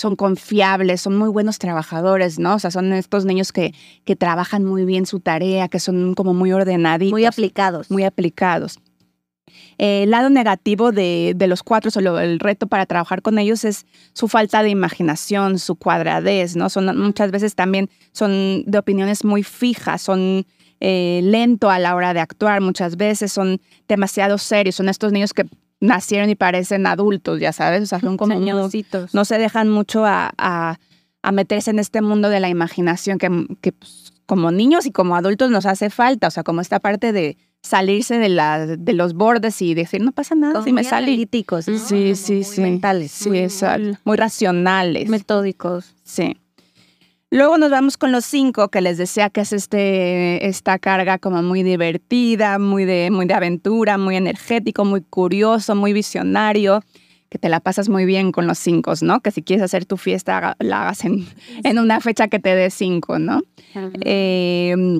Son 0.00 0.16
confiables, 0.16 1.02
son 1.02 1.16
muy 1.16 1.28
buenos 1.28 1.58
trabajadores, 1.58 2.38
¿no? 2.38 2.54
O 2.54 2.58
sea, 2.58 2.70
son 2.70 2.92
estos 2.92 3.24
niños 3.24 3.52
que, 3.52 3.74
que 4.04 4.16
trabajan 4.16 4.64
muy 4.64 4.84
bien 4.84 5.04
su 5.04 5.20
tarea, 5.20 5.68
que 5.68 5.78
son 5.78 6.14
como 6.14 6.32
muy 6.32 6.52
ordenaditos. 6.52 7.12
Muy 7.12 7.26
aplicados. 7.26 7.90
Muy 7.90 8.04
aplicados. 8.04 8.78
Eh, 9.78 10.04
el 10.04 10.10
lado 10.10 10.30
negativo 10.30 10.92
de, 10.92 11.34
de 11.36 11.46
los 11.46 11.62
cuatro, 11.62 11.90
solo 11.90 12.18
el 12.18 12.38
reto 12.38 12.66
para 12.66 12.86
trabajar 12.86 13.22
con 13.22 13.38
ellos 13.38 13.64
es 13.64 13.86
su 14.12 14.28
falta 14.28 14.62
de 14.62 14.70
imaginación, 14.70 15.58
su 15.58 15.76
cuadradez, 15.76 16.56
¿no? 16.56 16.70
Son 16.70 16.98
muchas 16.98 17.30
veces 17.30 17.54
también 17.54 17.90
son 18.12 18.64
de 18.66 18.78
opiniones 18.78 19.24
muy 19.24 19.42
fijas, 19.42 20.02
son 20.02 20.46
eh, 20.80 21.20
lento 21.22 21.68
a 21.68 21.78
la 21.78 21.94
hora 21.94 22.14
de 22.14 22.20
actuar, 22.20 22.62
muchas 22.62 22.96
veces 22.96 23.32
son 23.32 23.60
demasiado 23.86 24.38
serios, 24.38 24.76
son 24.76 24.88
estos 24.88 25.12
niños 25.12 25.34
que 25.34 25.44
nacieron 25.80 26.28
y 26.30 26.34
parecen 26.34 26.86
adultos, 26.86 27.40
ya 27.40 27.52
sabes, 27.52 27.82
o 27.82 27.86
sea, 27.86 28.00
son 28.00 28.16
como 28.18 28.34
muy- 28.36 28.44
Señorcitos. 28.50 29.14
no 29.14 29.24
se 29.24 29.38
dejan 29.38 29.68
mucho 29.68 30.04
a, 30.04 30.32
a- 30.38 30.78
a 31.22 31.32
meterse 31.32 31.70
en 31.70 31.78
este 31.78 32.00
mundo 32.00 32.28
de 32.30 32.40
la 32.40 32.48
imaginación 32.48 33.18
que, 33.18 33.28
que, 33.60 33.72
pues, 33.72 34.12
como 34.26 34.50
niños 34.52 34.86
y 34.86 34.92
como 34.92 35.16
adultos 35.16 35.50
nos 35.50 35.66
hace 35.66 35.90
falta, 35.90 36.28
o 36.28 36.30
sea, 36.30 36.44
como 36.44 36.60
esta 36.60 36.78
parte 36.80 37.12
de 37.12 37.36
salirse 37.62 38.18
de, 38.18 38.28
la, 38.30 38.64
de 38.66 38.92
los 38.94 39.12
bordes 39.12 39.60
y 39.60 39.74
decir, 39.74 40.00
no 40.02 40.12
pasa 40.12 40.34
nada, 40.34 40.54
Como 40.54 40.64
si 40.64 40.72
me 40.72 40.80
muy 40.82 40.88
¿no? 41.68 41.78
Sí, 41.78 42.14
sí, 42.14 42.34
muy 42.36 42.44
sí. 42.44 42.60
Mentales. 42.62 43.10
Sí, 43.10 43.36
exacto. 43.36 43.98
Muy 44.04 44.16
racionales. 44.16 45.08
Metódicos. 45.10 45.94
Sí. 46.04 46.38
Luego 47.32 47.58
nos 47.58 47.70
vamos 47.70 47.96
con 47.96 48.10
los 48.10 48.24
cinco, 48.24 48.70
que 48.70 48.80
les 48.80 48.98
decía 48.98 49.30
que 49.30 49.42
es 49.42 49.52
este, 49.52 50.48
esta 50.48 50.80
carga 50.80 51.18
como 51.18 51.44
muy 51.44 51.62
divertida, 51.62 52.58
muy 52.58 52.84
de, 52.84 53.10
muy 53.12 53.26
de 53.26 53.34
aventura, 53.34 53.98
muy 53.98 54.16
energético, 54.16 54.84
muy 54.84 55.00
curioso, 55.00 55.76
muy 55.76 55.92
visionario, 55.92 56.82
que 57.28 57.38
te 57.38 57.48
la 57.48 57.60
pasas 57.60 57.88
muy 57.88 58.04
bien 58.04 58.32
con 58.32 58.48
los 58.48 58.58
cinco, 58.58 58.94
¿no? 59.02 59.20
Que 59.20 59.30
si 59.30 59.42
quieres 59.42 59.62
hacer 59.62 59.84
tu 59.84 59.96
fiesta, 59.96 60.56
la 60.58 60.82
hagas 60.82 61.04
en, 61.04 61.24
en 61.62 61.78
una 61.78 62.00
fecha 62.00 62.26
que 62.26 62.40
te 62.40 62.52
dé 62.56 62.68
cinco, 62.68 63.20
¿no? 63.20 63.42
Eh, 64.00 64.98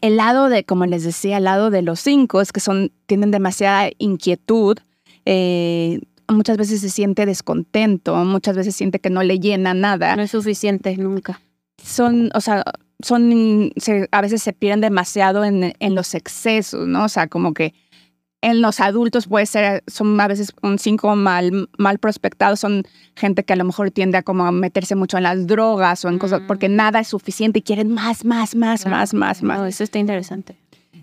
el 0.00 0.16
lado 0.16 0.48
de, 0.48 0.64
como 0.64 0.86
les 0.86 1.04
decía, 1.04 1.36
el 1.36 1.44
lado 1.44 1.68
de 1.68 1.82
los 1.82 2.00
cinco 2.00 2.40
es 2.40 2.50
que 2.50 2.60
son, 2.60 2.92
tienen 3.04 3.30
demasiada 3.30 3.90
inquietud, 3.98 4.78
eh, 5.26 6.00
muchas 6.28 6.56
veces 6.56 6.80
se 6.80 6.88
siente 6.88 7.26
descontento, 7.26 8.14
muchas 8.24 8.56
veces 8.56 8.74
siente 8.74 9.00
que 9.00 9.10
no 9.10 9.22
le 9.22 9.38
llena 9.38 9.74
nada. 9.74 10.16
No 10.16 10.22
es 10.22 10.30
suficiente 10.30 10.96
nunca. 10.96 11.42
Son, 11.82 12.30
o 12.34 12.40
sea, 12.40 12.64
son, 13.02 13.72
se- 13.76 14.08
a 14.10 14.20
veces 14.20 14.42
se 14.42 14.52
pierden 14.52 14.80
demasiado 14.80 15.44
en, 15.44 15.74
en 15.78 15.94
los 15.94 16.14
excesos, 16.14 16.86
¿no? 16.86 17.04
O 17.04 17.08
sea, 17.08 17.28
como 17.28 17.54
que 17.54 17.74
en 18.40 18.60
los 18.60 18.78
adultos 18.80 19.26
puede 19.26 19.46
ser, 19.46 19.82
son 19.88 20.20
a 20.20 20.28
veces 20.28 20.52
un 20.62 20.78
cinco 20.78 21.16
mal, 21.16 21.68
mal 21.76 21.98
prospectados, 21.98 22.60
son 22.60 22.84
gente 23.16 23.44
que 23.44 23.52
a 23.52 23.56
lo 23.56 23.64
mejor 23.64 23.90
tiende 23.90 24.16
a 24.18 24.22
como 24.22 24.44
a 24.46 24.52
meterse 24.52 24.94
mucho 24.94 25.16
en 25.16 25.24
las 25.24 25.46
drogas 25.48 26.04
o 26.04 26.08
en 26.08 26.18
cosas, 26.18 26.42
porque 26.46 26.68
nada 26.68 27.00
es 27.00 27.08
suficiente 27.08 27.58
y 27.58 27.62
quieren 27.62 27.92
más, 27.92 28.24
más, 28.24 28.54
más, 28.54 28.86
más, 28.86 29.12
más, 29.14 29.42
más. 29.42 29.58
No, 29.58 29.66
eso 29.66 29.82
está 29.82 29.98
interesante. 29.98 30.56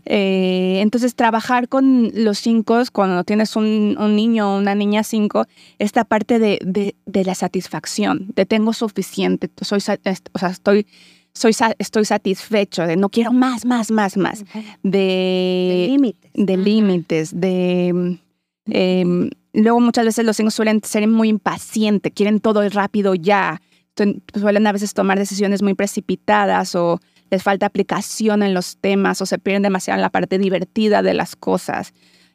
Eh, 0.06 0.80
entonces, 0.82 1.16
trabajar 1.16 1.68
con 1.68 2.12
los 2.14 2.38
cinco, 2.40 2.80
cuando 2.94 3.24
tienes 3.24 3.56
un, 3.56 3.98
un 4.00 4.16
niño 4.16 4.54
o 4.56 4.60
una 4.60 4.76
niña 4.76 5.04
cinco, 5.04 5.46
esta 5.80 6.06
parte 6.06 6.38
de, 6.40 6.60
de- 6.64 6.96
de 7.06 7.24
la 7.26 7.34
satisfacción, 7.36 8.28
de 8.36 8.46
tengo 8.46 8.74
suficiente, 8.74 9.50
soy, 9.62 9.78
o 9.80 10.40
sea, 10.40 10.50
estoy, 10.50 10.86
soy, 11.34 11.54
estoy 11.80 12.06
satisfecho, 12.06 12.86
de 12.86 12.96
no 12.98 13.10
quiero 13.10 13.34
más, 13.34 13.66
más, 13.66 13.90
más, 13.92 14.16
más, 14.16 14.44
de, 14.84 15.88
límites. 15.90 16.32
de 16.34 16.58
límites, 16.58 17.40
de... 17.40 18.20
em, 18.68 19.30
luego 19.54 19.80
muchas 19.80 20.06
veces 20.06 20.24
los 20.26 20.38
cinco 20.38 20.52
suelen 20.52 20.82
ser 20.84 21.08
muy 21.08 21.30
impacientes, 21.30 22.12
quieren 22.16 22.40
todo 22.40 22.68
rápido 22.70 23.16
ya, 23.16 23.62
Entonces, 23.96 24.22
suelen 24.40 24.68
a 24.68 24.72
veces 24.72 24.94
tomar 24.94 25.18
decisiones 25.18 25.62
muy 25.62 25.74
precipitadas 25.74 26.76
o 26.76 27.00
les 27.32 27.44
falta 27.44 27.66
aplicación 27.66 28.44
en 28.44 28.54
los 28.54 28.78
temas 28.78 29.22
o 29.22 29.26
se 29.26 29.38
pierden 29.40 29.64
demasiado 29.64 29.98
en 29.98 30.02
la 30.02 30.10
parte 30.10 30.38
divertida 30.38 31.02
de 31.02 31.14
las 31.14 31.36
cosas. 31.36 31.94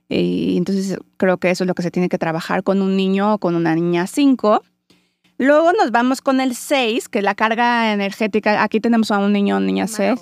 Y 0.09 0.57
entonces 0.57 0.99
creo 1.17 1.39
que 1.39 1.51
eso 1.51 1.65
es 1.65 1.69
lo 1.69 1.75
que 1.75 1.83
se 1.83 1.91
tiene 1.91 2.09
que 2.09 2.19
trabajar 2.19 2.63
con 2.65 2.83
un 2.83 2.97
niño 2.97 3.35
o 3.35 3.39
con 3.39 3.55
una 3.55 3.75
niña 3.75 4.07
5. 4.07 4.63
Luego 5.39 5.73
nos 5.73 5.91
vamos 5.93 6.21
con 6.21 6.41
el 6.41 6.55
6, 6.55 7.09
que 7.09 7.19
es 7.21 7.25
la 7.25 7.35
carga 7.35 7.93
energética. 7.93 8.63
Aquí 8.63 8.81
tenemos 8.81 9.11
a 9.11 9.19
un 9.19 9.33
niño 9.33 9.57
o 9.57 9.61
niña 9.61 9.87
6. 9.87 10.21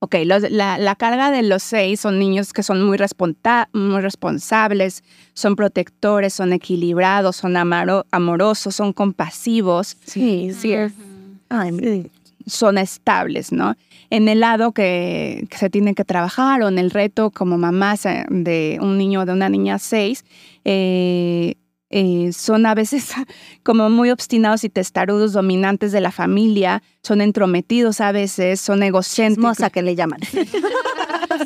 Ok, 0.00 0.16
los- 0.26 0.50
la, 0.50 0.76
la 0.76 0.96
carga 0.96 1.30
de 1.30 1.42
los 1.42 1.62
seis 1.62 1.98
son 2.00 2.18
niños 2.18 2.52
que 2.52 2.62
son 2.62 2.82
muy, 2.84 2.98
responta- 2.98 3.70
muy 3.72 4.02
responsables, 4.02 5.02
son 5.32 5.56
protectores, 5.56 6.34
son 6.34 6.52
equilibrados, 6.52 7.36
son 7.36 7.54
amaro- 7.56 8.04
amorosos, 8.10 8.74
son 8.74 8.92
compasivos, 8.92 9.96
Sí, 10.04 10.50
sí. 10.52 10.74
Ay, 11.48 11.72
mi- 11.72 12.10
son 12.46 12.78
estables, 12.78 13.52
¿no? 13.52 13.76
En 14.10 14.28
el 14.28 14.40
lado 14.40 14.72
que, 14.72 15.46
que 15.50 15.58
se 15.58 15.70
tiene 15.70 15.94
que 15.94 16.04
trabajar 16.04 16.62
o 16.62 16.68
en 16.68 16.78
el 16.78 16.90
reto 16.90 17.30
como 17.30 17.58
mamás 17.58 18.02
de 18.02 18.78
un 18.80 18.98
niño 18.98 19.20
o 19.20 19.24
de 19.24 19.32
una 19.32 19.48
niña 19.48 19.78
seis, 19.78 20.24
eh, 20.64 21.56
eh, 21.96 22.32
son 22.32 22.66
a 22.66 22.74
veces 22.74 23.12
como 23.62 23.88
muy 23.88 24.10
obstinados 24.10 24.64
y 24.64 24.68
testarudos, 24.68 25.32
dominantes 25.32 25.92
de 25.92 26.00
la 26.00 26.10
familia, 26.10 26.82
son 27.02 27.20
entrometidos 27.20 28.00
a 28.00 28.10
veces, 28.10 28.60
son 28.60 28.82
egocéntricos. 28.82 29.50
Moza 29.50 29.70
que 29.70 29.82
le 29.82 29.94
llaman. 29.94 30.20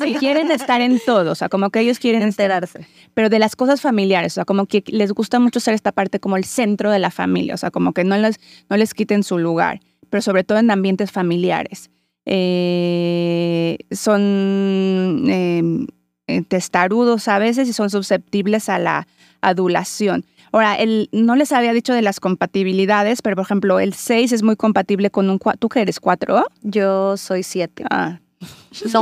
Sí, 0.03 0.13
quieren 0.19 0.51
estar 0.51 0.81
en 0.81 1.01
todo, 1.03 1.31
o 1.31 1.35
sea, 1.35 1.49
como 1.49 1.71
que 1.71 1.79
ellos 1.79 1.97
quieren 1.97 2.21
Enterarse. 2.21 2.85
pero 3.15 3.27
de 3.27 3.39
las 3.39 3.55
cosas 3.55 3.81
familiares, 3.81 4.33
o 4.33 4.35
sea, 4.35 4.45
como 4.45 4.67
que 4.67 4.83
les 4.87 5.11
gusta 5.13 5.39
mucho 5.39 5.59
ser 5.59 5.73
esta 5.73 5.91
parte 5.91 6.19
como 6.19 6.37
el 6.37 6.45
centro 6.45 6.91
de 6.91 6.99
la 6.99 7.09
familia, 7.09 7.55
o 7.55 7.57
sea, 7.57 7.71
como 7.71 7.91
que 7.93 8.03
no 8.03 8.15
les, 8.15 8.39
no 8.69 8.77
les 8.77 8.93
quiten 8.93 9.23
su 9.23 9.39
lugar, 9.39 9.79
pero 10.09 10.21
sobre 10.21 10.43
todo 10.43 10.57
en 10.57 10.71
ambientes 10.71 11.11
familiares. 11.11 11.89
Eh, 12.25 13.77
son 13.91 15.23
eh, 15.27 15.87
eh, 16.27 16.41
testarudos 16.43 17.27
a 17.27 17.39
veces 17.39 17.67
y 17.67 17.73
son 17.73 17.89
susceptibles 17.89 18.69
a 18.69 18.77
la 18.77 19.07
adulación. 19.41 20.25
Ahora, 20.51 20.75
el, 20.75 21.09
no 21.11 21.35
les 21.35 21.51
había 21.51 21.73
dicho 21.73 21.93
de 21.93 22.01
las 22.01 22.19
compatibilidades, 22.19 23.21
pero 23.21 23.35
por 23.35 23.45
ejemplo, 23.45 23.79
el 23.79 23.93
6 23.93 24.31
es 24.31 24.43
muy 24.43 24.55
compatible 24.55 25.09
con 25.11 25.29
un 25.29 25.37
4. 25.37 25.59
¿Tú 25.59 25.69
que 25.69 25.81
eres 25.81 25.99
4? 25.99 26.43
Yo 26.61 27.17
soy 27.17 27.43
siete. 27.43 27.83
Ah, 27.89 28.19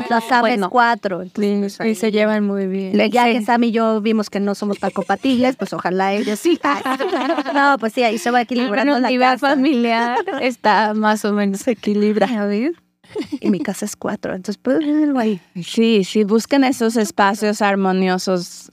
La 0.09 0.21
Sam 0.21 0.41
Bueno. 0.41 0.69
cuatro. 0.69 1.21
entonces, 1.21 1.77
Y 1.85 1.95
se 1.95 2.11
llevan 2.11 2.45
muy 2.45 2.65
bien. 2.67 2.93
Ya 3.11 3.25
sí. 3.25 3.33
que 3.33 3.41
Sam 3.45 3.63
y 3.65 3.71
yo 3.71 4.01
vimos 4.01 4.29
que 4.29 4.39
no 4.39 4.55
somos 4.55 4.79
tan 4.79 4.91
compatibles, 4.91 5.55
pues 5.57 5.73
ojalá 5.73 6.13
ellos 6.13 6.39
sí. 6.39 6.59
No, 7.53 7.77
pues 7.79 7.93
sí, 7.93 8.03
ahí 8.03 8.17
se 8.17 8.31
va 8.31 8.41
equilibrando 8.41 8.93
Bueno, 8.93 8.99
la 8.99 9.09
nivel 9.09 9.27
casa. 9.27 9.49
familiar 9.49 10.17
está 10.41 10.93
más 10.93 11.23
o 11.25 11.33
menos 11.33 11.67
equilibrado. 11.67 12.39
A 12.39 12.45
ver. 12.45 12.71
Y 13.39 13.49
mi 13.49 13.59
casa 13.59 13.85
es 13.85 13.95
cuatro, 13.95 14.33
entonces 14.35 14.59
pues 14.61 14.79
verlo 14.79 15.17
ahí. 15.19 15.39
Sí, 15.63 16.03
sí, 16.03 16.23
busquen 16.23 16.63
esos 16.63 16.95
espacios 16.97 17.61
armoniosos. 17.61 18.69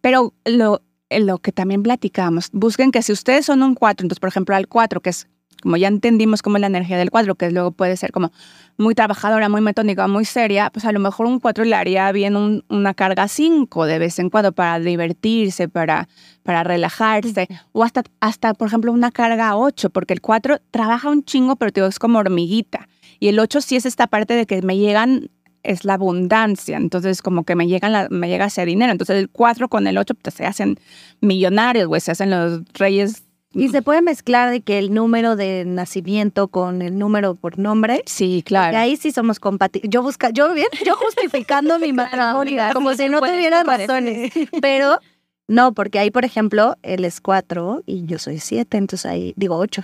pero 0.00 0.32
lo, 0.44 0.82
lo 1.10 1.38
que 1.38 1.52
también 1.52 1.82
platicamos, 1.82 2.48
busquen 2.52 2.90
que 2.90 3.02
si 3.02 3.12
ustedes 3.12 3.44
son 3.46 3.62
un 3.62 3.74
4, 3.74 4.04
entonces, 4.04 4.20
por 4.20 4.28
ejemplo, 4.28 4.54
al 4.56 4.66
4, 4.66 5.00
que 5.02 5.10
es 5.10 5.26
como 5.62 5.76
ya 5.76 5.88
entendimos 5.88 6.42
cómo 6.42 6.56
es 6.56 6.60
la 6.60 6.66
energía 6.66 6.98
del 6.98 7.10
4, 7.10 7.34
que 7.34 7.50
luego 7.50 7.72
puede 7.72 7.96
ser 7.96 8.12
como 8.12 8.30
muy 8.78 8.94
trabajadora, 8.94 9.48
muy 9.48 9.60
metódica, 9.62 10.06
muy 10.06 10.24
seria, 10.24 10.70
pues 10.70 10.84
a 10.84 10.92
lo 10.92 11.00
mejor 11.00 11.26
un 11.26 11.40
4 11.40 11.64
le 11.64 11.74
haría 11.74 12.12
bien 12.12 12.36
un- 12.36 12.62
una 12.68 12.92
carga 12.94 13.26
5 13.26 13.86
de 13.86 13.98
vez 13.98 14.18
en 14.18 14.28
cuando 14.30 14.52
para 14.52 14.78
divertirse, 14.78 15.68
para, 15.68 16.08
para 16.42 16.62
relajarse, 16.62 17.48
o 17.72 17.82
hasta, 17.84 18.02
hasta, 18.20 18.54
por 18.54 18.68
ejemplo, 18.68 18.92
una 18.92 19.10
carga 19.10 19.56
8, 19.56 19.90
porque 19.90 20.12
el 20.14 20.20
4 20.20 20.58
trabaja 20.70 21.08
un 21.10 21.24
chingo, 21.24 21.56
pero 21.56 21.70
digo, 21.72 21.86
es 21.86 21.98
como 21.98 22.18
hormiguita. 22.18 22.88
Y 23.18 23.28
el 23.28 23.38
8 23.38 23.60
sí 23.62 23.76
es 23.76 23.86
esta 23.86 24.06
parte 24.06 24.34
de 24.34 24.46
que 24.46 24.60
me 24.62 24.76
llegan 24.76 25.30
es 25.62 25.84
la 25.84 25.94
abundancia, 25.94 26.76
entonces 26.76 27.22
como 27.22 27.42
que 27.42 27.56
me 27.56 27.66
llegan 27.66 27.90
la, 27.92 28.06
me 28.08 28.28
llega 28.28 28.44
ese 28.46 28.64
dinero, 28.64 28.92
entonces 28.92 29.16
el 29.16 29.28
4 29.30 29.68
con 29.68 29.88
el 29.88 29.98
8 29.98 30.14
pues, 30.14 30.34
se 30.34 30.46
hacen 30.46 30.78
millonarios, 31.20 31.88
güey, 31.88 32.00
se 32.00 32.12
hacen 32.12 32.30
los 32.30 32.62
reyes. 32.74 33.24
Y 33.56 33.70
se 33.70 33.80
puede 33.80 34.02
mezclar 34.02 34.50
de 34.50 34.60
que 34.60 34.78
el 34.78 34.92
número 34.92 35.34
de 35.34 35.64
nacimiento 35.64 36.48
con 36.48 36.82
el 36.82 36.98
número 36.98 37.34
por 37.36 37.58
nombre. 37.58 38.02
Sí, 38.04 38.36
Y 38.36 38.42
claro. 38.42 38.76
ahí 38.76 38.96
sí 38.96 39.12
somos 39.12 39.40
compatibles. 39.40 39.90
Yo 39.90 40.02
busca, 40.02 40.28
yo 40.28 40.52
bien, 40.52 40.68
yo 40.84 40.94
justificando 40.94 41.78
mi 41.78 41.92
matrimonio, 41.94 42.62
como 42.74 42.92
si 42.94 43.08
no 43.08 43.20
tuviera 43.20 43.64
razones. 43.64 44.30
Pero 44.60 44.98
no, 45.48 45.72
porque 45.72 45.98
ahí, 45.98 46.10
por 46.10 46.26
ejemplo, 46.26 46.76
él 46.82 47.06
es 47.06 47.22
cuatro 47.22 47.82
y 47.86 48.04
yo 48.04 48.18
soy 48.18 48.40
siete, 48.40 48.76
entonces 48.76 49.06
ahí 49.06 49.32
digo 49.36 49.56
ocho. 49.56 49.82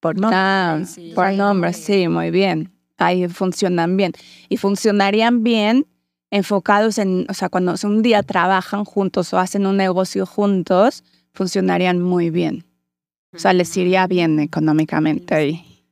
Por 0.00 0.18
no. 0.18 0.30
Ah, 0.32 0.80
por 1.14 1.34
nombre, 1.34 1.74
sí, 1.74 2.08
muy 2.08 2.30
bien. 2.30 2.72
Ahí 2.96 3.28
funcionan 3.28 3.98
bien. 3.98 4.12
Y 4.48 4.56
funcionarían 4.56 5.42
bien 5.42 5.86
enfocados 6.30 6.96
en, 6.96 7.26
o 7.28 7.34
sea, 7.34 7.50
cuando 7.50 7.74
un 7.84 8.00
día 8.00 8.22
trabajan 8.22 8.86
juntos 8.86 9.34
o 9.34 9.38
hacen 9.38 9.66
un 9.66 9.76
negocio 9.76 10.24
juntos, 10.24 11.04
funcionarían 11.34 12.00
muy 12.00 12.30
bien. 12.30 12.64
O 13.32 13.38
sea, 13.38 13.52
les 13.52 13.76
iría 13.76 14.06
bien 14.06 14.40
económicamente 14.40 15.48
y 15.48 15.84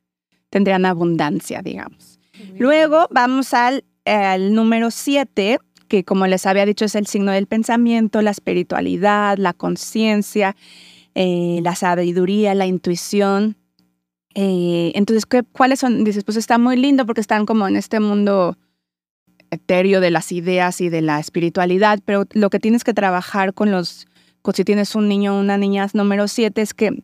tendrían 0.50 0.85
abundancia, 0.85 1.62
digamos. 1.62 2.18
Luego 2.59 3.07
vamos 3.11 3.54
al, 3.54 3.85
número 4.52 4.90
7, 4.90 5.59
que 5.88 6.04
como 6.04 6.26
les 6.26 6.47
había 6.47 6.66
dicho 6.66 6.85
es 6.85 6.95
el 6.95 7.07
signo 7.07 7.33
del 7.33 7.47
pensamiento, 7.47 8.23
la 8.23 8.30
espiritualidad, 8.30 9.38
la 9.38 9.52
conciencia, 9.52 10.57
eh, 11.14 11.61
la 11.62 11.75
sabiduría, 11.75 12.54
la 12.54 12.66
intuición. 12.66 13.57
Eh, 14.35 14.92
entonces, 14.95 15.26
¿qué, 15.26 15.42
¿cuáles 15.42 15.80
son? 15.80 16.04
Dices, 16.04 16.25
pues 16.25 16.37
está 16.37 16.59
muy 16.59 16.76
lindo 16.76 17.07
porque 17.07 17.21
están 17.21 17.47
como 17.47 17.68
en 17.68 17.76
este 17.76 18.00
mundo 18.00 18.57
etéreo 19.50 20.00
de 20.00 20.11
las 20.11 20.33
ideas 20.33 20.80
y 20.80 20.88
de 20.88 21.02
la 21.02 21.21
espiritualidad, 21.21 22.00
pero 22.04 22.25
lo 22.33 22.50
que 22.50 22.59
tienes 22.59 22.85
que 22.85 22.95
trabajar 22.95 23.54
con 23.54 23.71
los, 23.71 24.07
si 24.54 24.64
tienes 24.64 24.95
un 24.95 25.09
niño 25.09 25.37
o 25.37 25.40
una 25.40 25.59
niña 25.59 25.87
número 25.92 26.28
7 26.28 26.61
es 26.61 26.75
que 26.75 27.02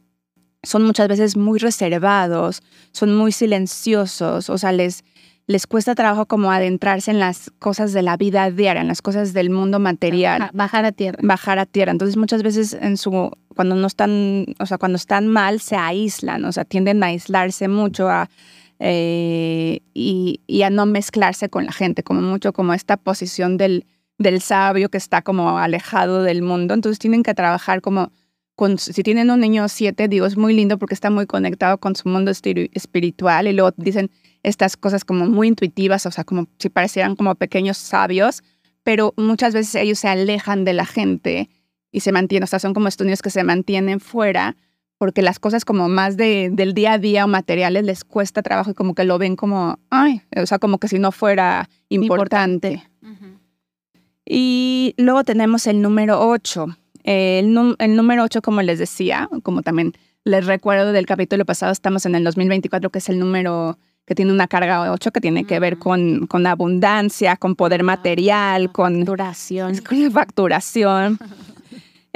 son 0.64 0.82
muchas 0.84 1.08
veces 1.08 1.36
muy 1.36 1.58
reservados, 1.58 2.62
son 2.92 3.14
muy 3.14 3.32
silenciosos, 3.32 4.50
o 4.50 4.58
sea, 4.58 4.72
les, 4.72 5.04
les 5.46 5.66
cuesta 5.66 5.94
trabajo 5.94 6.26
como 6.26 6.50
adentrarse 6.50 7.10
en 7.10 7.18
las 7.20 7.50
cosas 7.58 7.92
de 7.92 8.02
la 8.02 8.16
vida 8.16 8.50
diaria, 8.50 8.80
en 8.82 8.88
las 8.88 9.02
cosas 9.02 9.32
del 9.32 9.50
mundo 9.50 9.78
material 9.78 10.40
Baja- 10.40 10.50
Bajar 10.54 10.84
a 10.86 10.92
tierra. 10.92 11.18
bajar 11.22 11.58
a 11.58 11.66
tierra. 11.66 11.92
Entonces 11.92 12.16
muchas 12.16 12.42
veces 12.42 12.72
en 12.80 12.96
su 12.96 13.30
cuando 13.54 13.74
no 13.76 13.86
están, 13.86 14.46
o 14.58 14.66
sea, 14.66 14.78
cuando 14.78 14.96
están 14.96 15.28
mal 15.28 15.60
se 15.60 15.76
aíslan, 15.76 16.44
o 16.44 16.50
sea, 16.52 16.64
tienden 16.64 17.02
a 17.02 17.06
aislarse 17.06 17.68
mucho 17.68 18.08
a 18.08 18.28
eh, 18.80 19.80
y, 19.94 20.40
y 20.46 20.62
a 20.62 20.70
no 20.70 20.86
mezclarse 20.86 21.48
con 21.48 21.64
la 21.64 21.72
gente, 21.72 22.02
como 22.02 22.20
mucho 22.20 22.52
como 22.52 22.74
esta 22.74 22.96
posición 22.96 23.56
del, 23.56 23.86
del 24.18 24.40
sabio 24.40 24.88
que 24.88 24.98
está 24.98 25.22
como 25.22 25.58
alejado 25.58 26.22
del 26.22 26.42
mundo. 26.42 26.74
Entonces 26.74 26.98
tienen 26.98 27.22
que 27.22 27.34
trabajar 27.34 27.80
como 27.80 28.10
con, 28.54 28.78
si 28.78 29.02
tienen 29.02 29.30
un 29.30 29.40
niño 29.40 29.68
siete, 29.68 30.08
digo, 30.08 30.26
es 30.26 30.36
muy 30.36 30.54
lindo 30.54 30.78
porque 30.78 30.94
está 30.94 31.10
muy 31.10 31.26
conectado 31.26 31.78
con 31.78 31.96
su 31.96 32.08
mundo 32.08 32.30
espiritual 32.30 33.48
y 33.48 33.52
luego 33.52 33.72
dicen 33.76 34.10
estas 34.42 34.76
cosas 34.76 35.04
como 35.04 35.26
muy 35.26 35.48
intuitivas, 35.48 36.06
o 36.06 36.10
sea, 36.10 36.24
como 36.24 36.46
si 36.58 36.68
parecieran 36.68 37.16
como 37.16 37.34
pequeños 37.34 37.78
sabios, 37.78 38.42
pero 38.82 39.12
muchas 39.16 39.54
veces 39.54 39.74
ellos 39.74 39.98
se 39.98 40.08
alejan 40.08 40.64
de 40.64 40.74
la 40.74 40.86
gente 40.86 41.48
y 41.90 42.00
se 42.00 42.12
mantienen, 42.12 42.44
o 42.44 42.46
sea, 42.46 42.58
son 42.58 42.74
como 42.74 42.88
estos 42.88 43.04
niños 43.06 43.22
que 43.22 43.30
se 43.30 43.42
mantienen 43.42 44.00
fuera 44.00 44.56
porque 44.98 45.22
las 45.22 45.38
cosas 45.38 45.64
como 45.64 45.88
más 45.88 46.16
de, 46.16 46.50
del 46.52 46.72
día 46.72 46.92
a 46.92 46.98
día 46.98 47.24
o 47.24 47.28
materiales 47.28 47.84
les 47.84 48.04
cuesta 48.04 48.42
trabajo 48.42 48.70
y 48.70 48.74
como 48.74 48.94
que 48.94 49.04
lo 49.04 49.18
ven 49.18 49.36
como, 49.36 49.78
ay, 49.90 50.22
o 50.36 50.46
sea, 50.46 50.58
como 50.58 50.78
que 50.78 50.88
si 50.88 50.98
no 50.98 51.12
fuera 51.12 51.68
importante. 51.88 52.84
Y 54.24 54.94
luego 54.96 55.24
tenemos 55.24 55.66
el 55.66 55.82
número 55.82 56.26
8, 56.26 56.66
Eh, 56.68 56.83
el, 57.04 57.52
número 57.96 58.24
8, 58.24 58.42
como 58.42 58.62
les 58.62 58.78
decía, 58.78 59.28
como 59.42 59.62
también 59.62 59.92
les 60.24 60.46
recuerdo 60.46 60.92
del 60.92 61.06
capítulo 61.06 61.44
pasado, 61.44 61.70
estamos 61.70 62.06
en 62.06 62.14
el 62.14 62.24
2024, 62.24 62.90
que 62.90 62.98
es 62.98 63.08
el 63.08 63.18
número 63.18 63.78
que 64.06 64.14
tiene 64.14 64.32
una 64.32 64.48
carga 64.48 64.90
8, 64.92 65.12
que 65.12 65.20
tiene 65.20 65.44
que 65.44 65.58
ver 65.60 65.78
con, 65.78 66.26
con 66.26 66.46
abundancia, 66.46 67.36
con 67.36 67.54
poder 67.56 67.82
material, 67.84 68.72
con, 68.72 69.04
Duración. 69.04 69.76
con 69.88 70.02
la 70.02 70.10
facturación. 70.10 71.18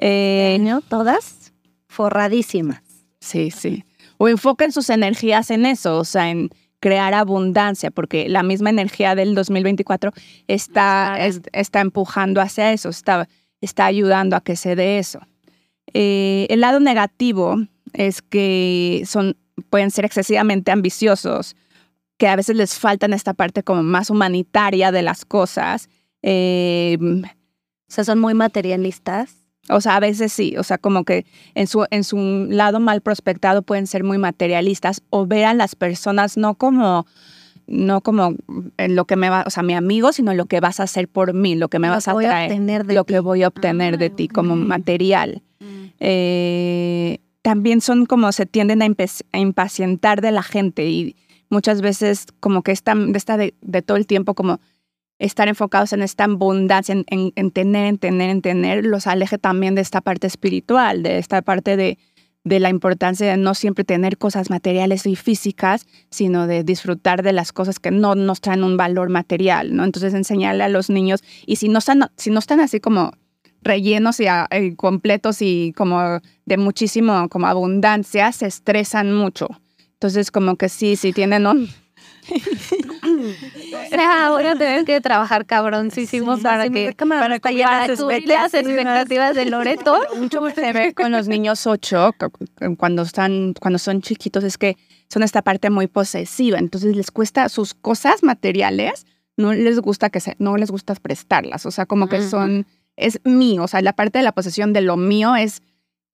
Eh, 0.01 0.55
Año, 0.55 0.81
todas 0.89 1.53
forradísimas. 1.89 2.81
Sí, 3.21 3.51
sí. 3.51 3.85
O 4.17 4.29
enfoquen 4.29 4.71
sus 4.71 4.91
energías 4.91 5.51
en 5.51 5.67
eso, 5.67 5.99
o 5.99 6.05
sea, 6.05 6.31
en 6.31 6.51
crear 6.79 7.15
abundancia, 7.15 7.91
porque 7.91 8.29
la 8.29 8.45
misma 8.45 8.71
energía 8.71 9.17
del 9.17 9.35
2024 9.35 10.13
está, 10.47 11.17
es- 11.27 11.41
está 11.53 11.81
empujando 11.81 12.41
hacia 12.41 12.73
eso, 12.73 12.89
está, 12.91 13.29
está 13.61 13.87
ayudando 13.87 14.37
a 14.37 14.41
que 14.41 14.57
se 14.57 14.75
dé 14.77 14.99
eso. 14.99 15.21
Eh, 15.95 16.47
el 16.51 16.61
lado 16.61 16.81
negativo 16.81 17.57
es 17.93 18.23
que 18.23 19.03
son, 19.07 19.37
pueden 19.71 19.91
ser 19.91 20.05
excesivamente 20.05 20.71
ambiciosos, 20.71 21.57
que 22.19 22.29
a 22.29 22.37
veces 22.37 22.57
les 22.57 22.75
faltan 22.79 23.13
esta 23.13 23.33
parte 23.35 23.63
como 23.63 23.83
más 23.83 24.11
humanitaria 24.11 24.93
de 24.93 25.03
las 25.03 25.25
cosas. 25.25 25.89
Eh, 26.23 26.99
O 27.01 27.91
sea, 27.91 28.05
son 28.05 28.19
muy 28.19 28.35
materialistas. 28.35 29.35
o 29.71 29.81
sea, 29.81 29.97
a 29.97 30.01
veces 30.01 30.33
sí, 30.33 30.57
o 30.59 30.63
sea, 30.63 30.79
como 30.79 31.05
que 31.05 31.25
en 31.55 31.67
su, 31.67 31.87
en 31.91 32.05
su 32.05 32.47
lado 32.51 32.81
mal 32.81 33.01
prospectado 33.01 33.63
pueden 33.63 33.87
ser 33.87 34.03
muy 34.05 34.19
materialistas 34.19 35.01
o 35.11 35.27
ver 35.27 35.45
a 35.47 35.55
las 35.55 35.75
personas 35.75 36.37
no 36.37 36.55
como, 36.55 37.07
no 37.69 38.01
como 38.01 38.35
en 38.79 38.97
lo 38.97 39.05
que 39.05 39.17
me 39.17 39.29
va, 39.31 39.45
o 39.47 39.51
sea, 39.51 39.63
mi 39.63 39.75
amigo, 39.75 40.13
sino 40.13 40.33
lo 40.35 40.47
que 40.47 40.59
vas 40.61 40.81
a 40.81 40.85
hacer 40.85 41.07
por 41.09 41.35
mí, 41.35 41.55
lo 41.55 41.69
que 41.69 41.79
me 41.79 41.89
Lo 41.89 41.95
vas 41.95 42.05
que 42.07 42.11
a 42.11 42.15
voy 42.15 42.25
a 42.25 42.29
traer, 42.31 42.51
obtener 42.53 42.87
de 42.87 42.95
lo 42.95 43.05
ti. 43.05 43.13
que 43.15 43.21
voy 43.21 43.43
a 43.43 43.49
obtener 43.49 43.99
de 43.99 44.11
ti 44.11 44.27
como 44.29 44.57
material. 44.57 45.43
Eh, 46.01 47.19
también 47.43 47.81
son 47.81 48.07
como 48.07 48.33
se 48.33 48.47
tienden 48.47 48.83
a, 48.83 48.87
impacientar 49.39 50.21
de 50.21 50.33
la 50.33 50.43
gente 50.43 50.89
y 50.89 51.17
muchas 51.51 51.81
veces 51.81 52.27
como 52.41 52.63
que 52.63 52.73
están 52.73 53.13
de, 53.13 53.19
esta 53.19 53.37
de, 53.37 53.55
de 53.61 53.83
todo 53.83 53.97
el 53.97 54.07
tiempo 54.07 54.35
como 54.35 54.61
estar 55.19 55.49
enfocados 55.49 55.93
en 55.93 56.03
esta 56.03 56.25
abundancia, 56.25 56.93
en, 56.93 57.05
en- 57.09 57.33
en 57.35 57.51
tener, 57.51 57.87
en 57.87 57.99
tener, 57.99 58.31
en 58.31 58.41
tener, 58.43 58.87
los 58.87 59.07
aleje 59.07 59.37
también 59.39 59.75
de 59.75 59.81
esta 59.81 60.01
parte 60.01 60.27
espiritual, 60.27 61.03
de 61.03 61.19
esta 61.19 61.43
parte 61.43 61.77
de, 61.77 61.99
de 62.45 62.61
la 62.61 62.71
importancia 62.71 63.27
de 63.27 63.37
no 63.37 63.55
siempre 63.55 63.85
tener 63.85 64.17
cosas 64.17 64.51
materiales 64.51 65.07
y 65.07 65.17
físicas, 65.17 65.87
sino 66.11 66.47
de 66.47 66.65
disfrutar 66.65 67.23
de 67.23 67.33
las 67.33 67.53
cosas 67.53 67.79
que 67.79 67.91
no 67.91 68.15
nos 68.15 68.41
traen 68.41 68.65
un 68.65 68.77
valor 68.77 69.11
material, 69.11 69.75
¿no? 69.77 69.85
Entonces 69.85 70.15
enseñarle 70.15 70.65
a 70.65 70.69
los 70.69 70.91
niños, 70.91 71.23
y 71.47 71.57
si 71.57 71.69
no 71.69 71.79
están, 71.79 72.11
si 72.17 72.31
no 72.31 72.39
están 72.39 72.61
así 72.61 72.81
como 72.81 73.13
rellenos 73.63 74.21
y 74.21 74.27
ah, 74.27 74.49
completos 74.77 75.43
y 75.43 75.73
como 75.77 76.21
de 76.47 76.57
muchísimo 76.57 77.29
como 77.29 77.47
abundancia, 77.47 78.33
se 78.33 78.47
estresan 78.47 79.13
mucho. 79.13 79.49
Entonces 79.95 80.31
como 80.31 80.57
que 80.57 80.69
sí, 80.69 80.97
sí 80.97 81.13
tienen 81.13 81.47
un... 81.47 81.69
O 83.09 83.89
sea, 83.91 84.27
ahora 84.27 84.55
tenemos 84.57 84.85
que 84.85 85.01
trabajar 85.01 85.47
cabroncísimo 85.47 86.39
para 86.39 86.65
sí, 86.65 86.71
que 86.71 86.95
para 86.95 87.39
cubrir 87.41 87.57
llena 87.57 87.83
de 87.83 87.89
las 87.89 88.01
expectativas. 88.01 88.55
expectativas 88.55 89.35
de 89.37 89.45
Loreto. 89.47 89.99
mucho 90.19 90.51
se 90.51 90.73
ve 90.73 90.95
con 90.95 91.13
los 91.13 91.29
niños 91.29 91.67
ocho 91.67 92.13
cu- 92.19 92.77
cuando 92.77 93.03
están 93.03 93.55
cuando 93.61 93.79
son 93.79 94.03
chiquitos 94.03 94.45
es 94.45 94.59
que 94.59 94.77
son 95.09 95.23
esta 95.23 95.43
parte 95.43 95.71
muy 95.71 95.87
posesiva 95.87 96.59
entonces 96.59 96.95
les 96.97 97.11
cuesta 97.11 97.49
sus 97.49 97.75
cosas 97.75 98.23
materiales 98.23 99.07
no 99.37 99.53
les 99.53 99.79
gusta 99.81 100.11
que 100.11 100.21
se, 100.21 100.35
no 100.39 100.57
les 100.57 100.71
gusta 100.71 100.95
prestarlas 100.97 101.65
o 101.67 101.71
sea 101.71 101.87
como 101.87 102.09
que 102.09 102.23
son 102.23 102.67
es 102.97 103.21
mío 103.25 103.63
o 103.65 103.69
sea 103.69 103.81
la 103.83 103.93
parte 103.95 104.19
de 104.19 104.25
la 104.25 104.33
posesión 104.33 104.73
de 104.73 104.81
lo 104.83 104.97
mío 104.97 105.35
es 105.37 105.63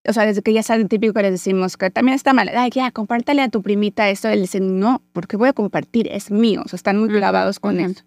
o 0.07 0.13
sea 0.13 0.27
desde 0.27 0.43
que 0.43 0.53
ya 0.53 0.63
saben 0.63 0.89
típico 0.89 1.15
que 1.15 1.23
les 1.23 1.33
decimos 1.33 1.77
que 1.77 1.91
también 1.91 2.15
está 2.15 2.33
mal 2.33 2.51
ay 2.55 2.71
ya 2.71 2.91
compártale 2.91 3.43
a 3.43 3.49
tu 3.49 3.63
primita 3.63 4.11
esto 4.11 4.31
y 4.31 4.35
le 4.35 4.43
dicen 4.43 4.79
no 4.79 5.03
porque 5.13 5.37
voy 5.37 5.49
a 5.49 5.53
compartir 5.53 6.09
es 6.11 6.31
mío 6.31 6.63
o 6.65 6.69
sea 6.69 6.77
están 6.77 6.99
muy 6.99 7.09
clavados 7.09 7.61
con 7.61 7.81
eso 7.81 8.03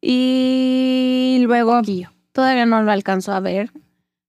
y 0.00 1.38
luego 1.42 1.80
Todavía 2.32 2.66
no 2.66 2.82
lo 2.82 2.92
alcanzo 2.92 3.32
a 3.32 3.40
ver. 3.40 3.72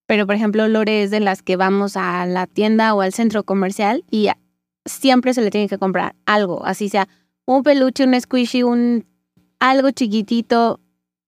Pero, 0.08 0.26
por 0.26 0.36
ejemplo, 0.36 0.68
Lore 0.68 1.04
es 1.04 1.12
de 1.12 1.20
las 1.20 1.44
que 1.44 1.56
vamos 1.56 1.96
a 1.96 2.26
la 2.26 2.48
tienda 2.48 2.96
o 2.96 3.02
al 3.02 3.14
centro 3.14 3.44
comercial 3.44 4.04
y 4.10 4.30
siempre 4.86 5.34
se 5.34 5.42
le 5.42 5.52
tiene 5.52 5.70
que 5.70 5.78
comprar 5.78 6.16
algo. 6.26 6.66
Así 6.66 6.90
sea 6.90 7.08
un 7.46 7.62
peluche, 7.62 8.06
un 8.06 8.20
squishy, 8.20 8.64
un 8.64 9.06
algo 9.60 9.92
chiquitito, 9.92 10.80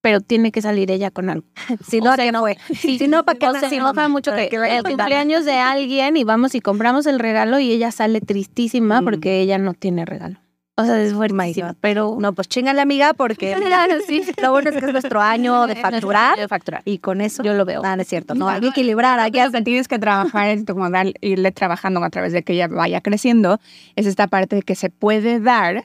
pero 0.02 0.20
tiene 0.20 0.52
que 0.52 0.60
salir 0.60 0.90
ella 0.90 1.10
con 1.10 1.30
algo. 1.30 1.46
Si 1.88 2.00
O 2.00 2.04
no, 2.04 2.14
sea, 2.14 2.24
que 2.26 2.32
no, 2.32 2.40
güey. 2.40 2.56
Sí, 2.74 2.98
Si 2.98 3.08
no, 3.08 3.24
¿para 3.24 3.38
qué 3.38 3.48
o 3.48 3.52
sea, 3.52 3.68
enoja 3.70 3.92
mamá? 3.94 4.08
mucho 4.08 4.30
¿Para 4.32 4.48
que 4.48 4.58
a 4.58 4.76
el 4.78 4.82
cumpleaños 4.84 5.46
de 5.46 5.54
alguien 5.54 6.16
y 6.18 6.24
vamos 6.24 6.54
y 6.54 6.60
compramos 6.60 7.06
el 7.06 7.18
regalo 7.18 7.58
y 7.58 7.72
ella 7.72 7.90
sale 7.90 8.20
tristísima 8.20 9.00
Mm. 9.00 9.04
porque 9.04 9.40
ella 9.40 9.56
no 9.58 9.72
tiene 9.74 10.04
regalo. 10.04 10.38
O 10.74 10.84
sea, 10.86 11.00
es 11.02 11.12
fuertísimo, 11.12 11.68
God. 11.68 11.76
pero 11.82 12.16
No, 12.18 12.32
pues 12.32 12.48
chingale, 12.48 12.80
amiga, 12.80 13.12
porque 13.12 13.52
Claro, 13.66 13.94
sí. 14.06 14.22
lo 14.40 14.50
bueno 14.52 14.70
es 14.70 14.76
que 14.78 14.86
es 14.86 14.92
nuestro 14.92 15.20
año 15.20 15.66
de 15.66 15.76
facturar 15.76 16.38
De 16.38 16.48
facturar. 16.48 16.80
y 16.86 16.96
con 16.98 17.20
eso. 17.20 17.42
Yo 17.42 17.52
lo 17.52 17.66
veo. 17.66 17.82
Ah, 17.84 17.94
no 17.94 18.02
es 18.02 18.08
cierto. 18.08 18.34
No, 18.34 18.48
hay 18.48 18.60
que 18.62 18.68
equilibrar. 18.68 19.20
Hay 19.20 19.28
Aquí 19.28 19.38
que 19.52 19.58
que 19.58 19.62
tienes 19.62 19.86
que 19.86 19.98
trabajar 19.98 20.48
es 20.48 20.64
como 20.64 20.88
dar, 20.90 21.08
irle 21.20 21.52
trabajando 21.52 22.02
a 22.02 22.08
través 22.08 22.32
de 22.32 22.42
que 22.42 22.54
ella 22.54 22.68
vaya 22.68 23.02
creciendo, 23.02 23.60
es 23.96 24.06
esta 24.06 24.26
parte 24.28 24.56
de 24.56 24.62
que 24.62 24.74
se 24.74 24.88
puede 24.88 25.40
dar 25.40 25.84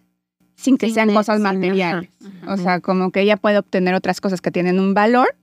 sin 0.58 0.78
que 0.78 0.90
sean 0.92 1.14
cosas 1.14 1.40
materiales. 1.40 2.10
ajá, 2.44 2.54
O 2.54 2.58
sea, 2.58 2.82
como 2.82 3.12
que 3.12 3.22
ella 3.22 3.38
puede 3.38 3.58
obtener 3.60 3.94
otras 3.96 4.20
cosas 4.20 4.42
que 4.42 4.52
tienen 4.52 4.80
un 4.80 4.94
valor, 4.94 5.34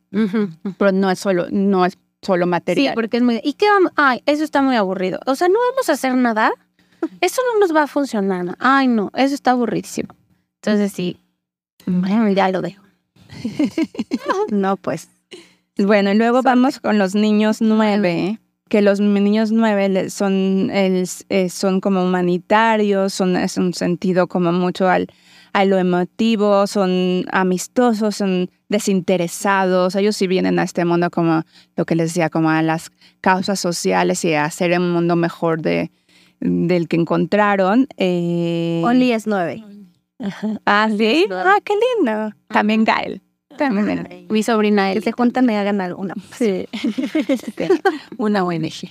pero 0.78 0.92
no 0.92 1.10
es 1.10 1.18
solo, 1.18 1.46
no 1.50 1.86
es 1.86 1.96
solo 2.20 2.44
Sí, 2.44 2.50
material. 2.50 2.94
porque 2.94 3.16
es 3.18 3.22
muy... 3.22 3.40
¿Y 3.42 3.54
qué 3.54 3.68
vamos? 3.68 3.92
Ay, 3.96 4.22
eso 4.26 4.44
está 4.44 4.60
muy 4.62 4.76
aburrido. 4.76 5.18
O 5.26 5.34
sea, 5.34 5.48
no 5.48 5.54
vamos 5.70 5.88
a 5.88 5.92
hacer 5.92 6.14
nada. 6.14 6.52
Eso 7.20 7.40
no 7.52 7.60
nos 7.60 7.74
va 7.74 7.84
a 7.84 7.86
funcionar. 7.86 8.56
Ay, 8.58 8.88
no, 8.88 9.10
eso 9.14 9.34
está 9.34 9.52
aburridísimo. 9.52 10.14
Entonces 10.62 10.92
sí, 10.92 11.18
bueno, 11.86 12.28
ya 12.30 12.48
lo 12.50 12.60
dejo. 12.62 12.82
No, 14.50 14.76
pues. 14.76 15.08
Bueno, 15.76 16.12
y 16.12 16.16
luego 16.16 16.42
vamos 16.42 16.78
con 16.80 16.98
los 16.98 17.14
niños 17.14 17.60
nueve, 17.60 18.38
que 18.68 18.82
los 18.82 18.98
niños 19.00 19.52
nueve 19.52 20.10
son, 20.10 20.70
el- 20.72 21.06
eh, 21.28 21.48
son 21.50 21.80
como 21.80 22.02
humanitarios, 22.02 23.12
son, 23.12 23.36
es 23.36 23.56
un 23.58 23.74
sentido 23.74 24.26
como 24.26 24.52
mucho 24.52 24.88
al, 24.88 25.08
a 25.52 25.64
lo 25.64 25.78
emotivo, 25.78 26.66
son 26.66 27.24
amistosos, 27.30 28.16
son 28.16 28.50
desinteresados. 28.68 29.94
Ellos 29.94 30.16
sí 30.16 30.26
vienen 30.26 30.58
a 30.58 30.62
este 30.64 30.84
mundo 30.84 31.10
como 31.10 31.42
lo 31.76 31.84
que 31.84 31.94
les 31.94 32.08
decía, 32.10 32.30
como 32.30 32.50
a 32.50 32.62
las 32.62 32.90
causas 33.20 33.60
sociales 33.60 34.24
y 34.24 34.34
a 34.34 34.44
hacer 34.46 34.78
un 34.78 34.92
mundo 34.92 35.14
mejor 35.16 35.60
de, 35.62 35.90
del 36.40 36.88
que 36.88 36.96
encontraron. 36.96 37.86
Eh, 37.96 38.82
Only 38.84 39.12
es 39.12 39.26
nueve. 39.26 39.62
ah, 40.64 40.88
sí. 40.96 41.26
Ah, 41.30 41.58
qué 41.64 41.74
lindo. 41.98 42.32
También 42.48 42.84
Gael. 42.84 43.20
También. 43.56 44.26
Mi 44.28 44.42
sobrina 44.42 44.92
Que 44.92 45.00
se 45.00 45.12
juntan 45.12 45.48
y 45.50 45.54
hagan 45.54 45.80
alguna. 45.80 46.14
Sí. 46.36 46.66
Una 48.18 48.44
ONG. 48.44 48.90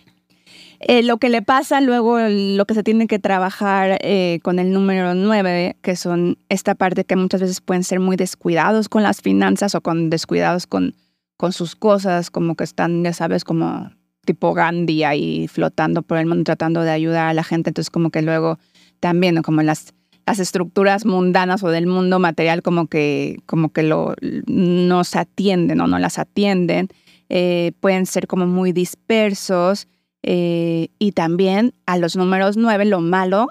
Eh, 0.86 1.02
lo 1.02 1.18
que 1.18 1.30
le 1.30 1.42
pasa 1.42 1.80
luego, 1.80 2.20
lo 2.20 2.66
que 2.66 2.74
se 2.74 2.84
tiene 2.84 3.08
que 3.08 3.18
trabajar 3.18 4.00
eh, 4.02 4.40
con 4.44 4.60
el 4.60 4.74
número 4.74 5.16
9, 5.16 5.78
que 5.82 5.96
son 5.96 6.38
esta 6.50 6.76
parte 6.76 7.06
que 7.06 7.16
muchas 7.16 7.40
veces 7.40 7.62
pueden 7.62 7.86
ser 7.86 8.02
muy 8.02 8.18
descuidados 8.18 8.90
con 8.90 9.02
las 9.02 9.22
finanzas 9.22 9.76
o 9.76 9.82
con 9.82 10.10
descuidados 10.10 10.68
con, 10.68 10.94
con 11.38 11.54
sus 11.54 11.78
cosas, 11.78 12.30
como 12.30 12.56
que 12.56 12.66
están, 12.66 13.02
ya 13.02 13.14
sabes, 13.14 13.46
como 13.46 13.92
tipo 14.26 14.54
Gandhi 14.54 15.04
ahí 15.04 15.48
flotando 15.48 16.02
por 16.02 16.18
el 16.18 16.26
mundo 16.26 16.44
tratando 16.44 16.82
de 16.82 16.92
ayudar 16.92 17.28
a 17.28 17.34
la 17.34 17.44
gente. 17.44 17.70
Entonces 17.70 17.90
como 17.90 18.10
que 18.10 18.22
luego 18.22 18.60
también, 19.00 19.36
¿no? 19.36 19.42
como 19.42 19.62
las, 19.62 19.94
las 20.26 20.40
estructuras 20.40 21.06
mundanas 21.06 21.64
o 21.64 21.70
del 21.70 21.88
mundo 21.88 22.20
material 22.20 22.62
como 22.62 22.88
que, 22.88 23.38
como 23.46 23.70
que 23.70 23.84
lo, 23.84 24.16
no 24.48 25.04
se 25.04 25.20
atienden 25.20 25.82
o 25.82 25.88
no 25.88 26.00
las 26.00 26.20
atienden. 26.20 26.90
Eh, 27.30 27.74
pueden 27.80 28.06
ser 28.06 28.28
como 28.28 28.48
muy 28.48 28.72
dispersos. 28.72 29.88
Eh, 30.24 30.88
y 31.00 31.12
también 31.12 31.74
a 31.86 31.98
los 31.98 32.16
números 32.16 32.56
9, 32.56 32.86
lo 32.86 33.02
malo, 33.02 33.48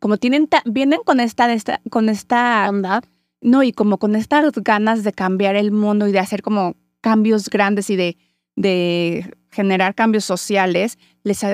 como 0.00 0.16
tienen, 0.16 0.48
vienen 0.64 1.00
con 1.04 1.20
esta, 1.20 1.52
esta, 1.52 1.80
con 1.90 2.08
esta, 2.08 2.68
Onda. 2.68 3.02
no, 3.40 3.62
y 3.62 3.72
como 3.72 3.98
con 3.98 4.16
estas 4.16 4.50
ganas 4.52 5.04
de 5.04 5.12
cambiar 5.12 5.54
el 5.54 5.70
mundo 5.70 6.08
y 6.08 6.12
de 6.12 6.18
hacer 6.18 6.42
como 6.42 6.74
cambios 7.00 7.48
grandes 7.48 7.88
y 7.88 7.94
de, 7.94 8.16
de 8.56 9.32
generar 9.52 9.94
cambios 9.94 10.24
sociales, 10.24 10.98
les 11.22 11.44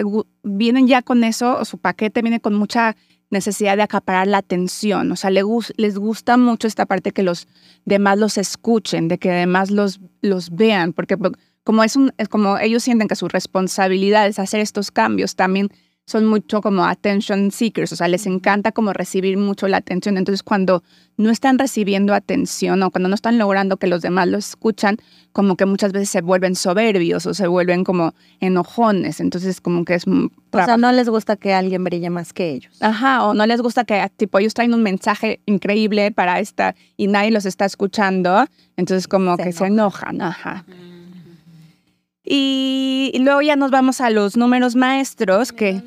vienen 0.42 0.86
ya 0.86 1.02
con 1.02 1.24
eso, 1.24 1.62
su 1.66 1.76
paquete 1.76 2.22
viene 2.22 2.40
con 2.40 2.54
mucha 2.54 2.96
necesidad 3.30 3.76
de 3.76 3.82
acaparar 3.82 4.26
la 4.26 4.38
atención, 4.38 5.12
o 5.12 5.16
sea, 5.16 5.30
le 5.30 5.42
gus- 5.42 5.72
les 5.76 5.98
gusta 5.98 6.36
mucho 6.36 6.66
esta 6.66 6.86
parte 6.86 7.12
que 7.12 7.22
los 7.22 7.46
demás 7.84 8.18
los 8.18 8.38
escuchen, 8.38 9.08
de 9.08 9.18
que 9.18 9.30
además 9.30 9.70
los, 9.70 10.00
los 10.22 10.50
vean, 10.50 10.92
porque 10.92 11.16
como 11.64 11.84
es 11.84 11.96
un, 11.96 12.12
como 12.30 12.58
ellos 12.58 12.82
sienten 12.82 13.08
que 13.08 13.16
su 13.16 13.28
responsabilidad 13.28 14.26
es 14.26 14.38
hacer 14.38 14.60
estos 14.60 14.90
cambios, 14.90 15.36
también 15.36 15.68
son 16.08 16.24
mucho 16.24 16.62
como 16.62 16.86
attention 16.86 17.50
seekers, 17.50 17.92
o 17.92 17.96
sea, 17.96 18.08
les 18.08 18.24
encanta 18.24 18.72
como 18.72 18.94
recibir 18.94 19.36
mucho 19.36 19.68
la 19.68 19.76
atención. 19.76 20.16
Entonces, 20.16 20.42
cuando 20.42 20.82
no 21.18 21.28
están 21.28 21.58
recibiendo 21.58 22.14
atención 22.14 22.82
o 22.82 22.90
cuando 22.90 23.10
no 23.10 23.14
están 23.14 23.36
logrando 23.36 23.76
que 23.76 23.88
los 23.88 24.00
demás 24.00 24.26
lo 24.26 24.38
escuchan, 24.38 24.96
como 25.32 25.54
que 25.58 25.66
muchas 25.66 25.92
veces 25.92 26.08
se 26.08 26.22
vuelven 26.22 26.54
soberbios 26.54 27.26
o 27.26 27.34
se 27.34 27.46
vuelven 27.46 27.84
como 27.84 28.14
enojones. 28.40 29.20
Entonces, 29.20 29.60
como 29.60 29.84
que 29.84 29.96
es... 29.96 30.06
O 30.08 30.30
sea, 30.64 30.78
no 30.78 30.92
les 30.92 31.10
gusta 31.10 31.36
que 31.36 31.52
alguien 31.52 31.84
brille 31.84 32.08
más 32.08 32.32
que 32.32 32.52
ellos. 32.52 32.74
Ajá, 32.80 33.26
o 33.26 33.34
no 33.34 33.44
les 33.44 33.60
gusta 33.60 33.84
que 33.84 34.02
tipo 34.16 34.38
ellos 34.38 34.54
traen 34.54 34.72
un 34.72 34.82
mensaje 34.82 35.42
increíble 35.44 36.10
para 36.10 36.40
esta 36.40 36.74
y 36.96 37.08
nadie 37.08 37.32
los 37.32 37.44
está 37.44 37.66
escuchando, 37.66 38.46
entonces 38.78 39.08
como 39.08 39.36
Se 39.36 39.42
que 39.42 39.52
se 39.52 39.66
enojan, 39.66 40.22
ajá. 40.22 40.64
Y 42.30 43.18
luego 43.20 43.40
ya 43.42 43.56
nos 43.56 43.70
vamos 43.70 44.00
a 44.00 44.10
los 44.10 44.36
números 44.36 44.76
maestros, 44.76 45.52
que 45.52 45.80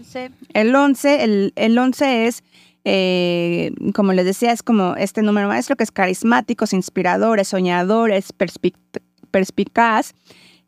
el 0.53 0.75
11, 0.75 1.23
el, 1.23 1.53
el 1.55 1.77
11 1.77 2.27
es, 2.27 2.43
eh, 2.83 3.71
como 3.93 4.13
les 4.13 4.25
decía, 4.25 4.51
es 4.51 4.63
como 4.63 4.95
este 4.95 5.21
número 5.21 5.47
maestro 5.47 5.75
que 5.75 5.83
es 5.83 5.91
carismático, 5.91 6.65
es 6.65 6.73
inspirador, 6.73 7.39
es 7.39 7.49
soñador, 7.49 8.11
es 8.11 8.33
perspic- 8.35 8.73
perspicaz. 9.29 10.13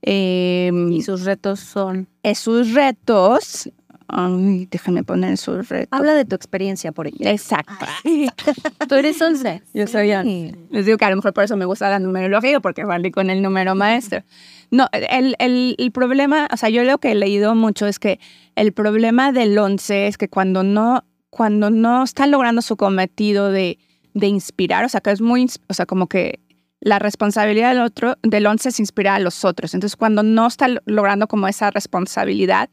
eh, 0.04 0.72
Y 0.92 1.02
sus 1.02 1.24
retos 1.26 1.60
son. 1.60 2.08
es 2.24 2.38
sus 2.40 2.74
retos. 2.74 3.70
Ay, 4.08 4.68
déjame 4.70 5.04
poner 5.04 5.38
sus 5.38 5.70
retos. 5.70 5.88
Habla 5.92 6.14
de 6.14 6.26
tu 6.26 6.36
experiencia 6.36 6.92
por 6.92 7.08
ello. 7.08 7.18
Exacto. 7.22 7.86
Tú 8.88 8.96
eres 8.96 9.22
11. 9.22 9.62
Yo 9.74 9.88
soy 9.88 10.12
Sí. 10.24 10.56
Les 10.70 10.86
digo 10.86 10.98
que 10.98 11.06
a 11.06 11.10
lo 11.10 11.16
mejor 11.16 11.34
por 11.34 11.44
eso 11.44 11.56
me 11.58 11.66
gusta 11.66 11.90
la 11.90 12.00
numerología, 12.00 12.60
porque 12.60 12.84
valí 12.84 13.12
con 13.12 13.30
el 13.30 13.42
número 13.42 13.76
maestro. 13.76 14.24
No, 14.72 14.88
el, 14.92 15.36
el, 15.40 15.76
el 15.78 15.92
problema, 15.92 16.48
o 16.52 16.58
sea, 16.58 16.70
yo 16.70 16.84
lo 16.84 16.98
que 16.98 17.12
he 17.12 17.16
leído 17.16 17.56
mucho 17.56 17.88
es 17.88 18.00
que 18.00 18.20
el 18.56 18.74
problema 18.74 19.32
del 19.32 19.58
11 19.58 20.08
es 20.08 20.18
que 20.18 20.30
cuando 20.30 20.64
no, 20.64 21.04
cuando 21.30 21.70
no 21.70 22.04
está 22.04 22.28
logrando 22.28 22.62
su 22.62 22.76
cometido 22.76 23.52
de, 23.52 23.78
de 24.14 24.28
inspirar, 24.28 24.84
o 24.86 24.90
sea, 24.90 25.02
que 25.02 25.12
es 25.12 25.22
muy, 25.22 25.50
o 25.68 25.74
sea, 25.74 25.86
como 25.86 26.08
que 26.08 26.40
la 26.80 27.00
responsabilidad 27.00 27.70
del 27.70 27.82
otro, 27.82 28.18
del 28.24 28.46
11 28.46 28.70
es 28.70 28.80
inspirar 28.80 29.16
a 29.16 29.20
los 29.20 29.46
otros. 29.46 29.74
Entonces, 29.74 29.96
cuando 29.96 30.22
no 30.22 30.48
está 30.48 30.68
lo- 30.68 30.82
logrando 30.86 31.28
como 31.28 31.48
esa 31.48 31.72
responsabilidad, 31.72 32.70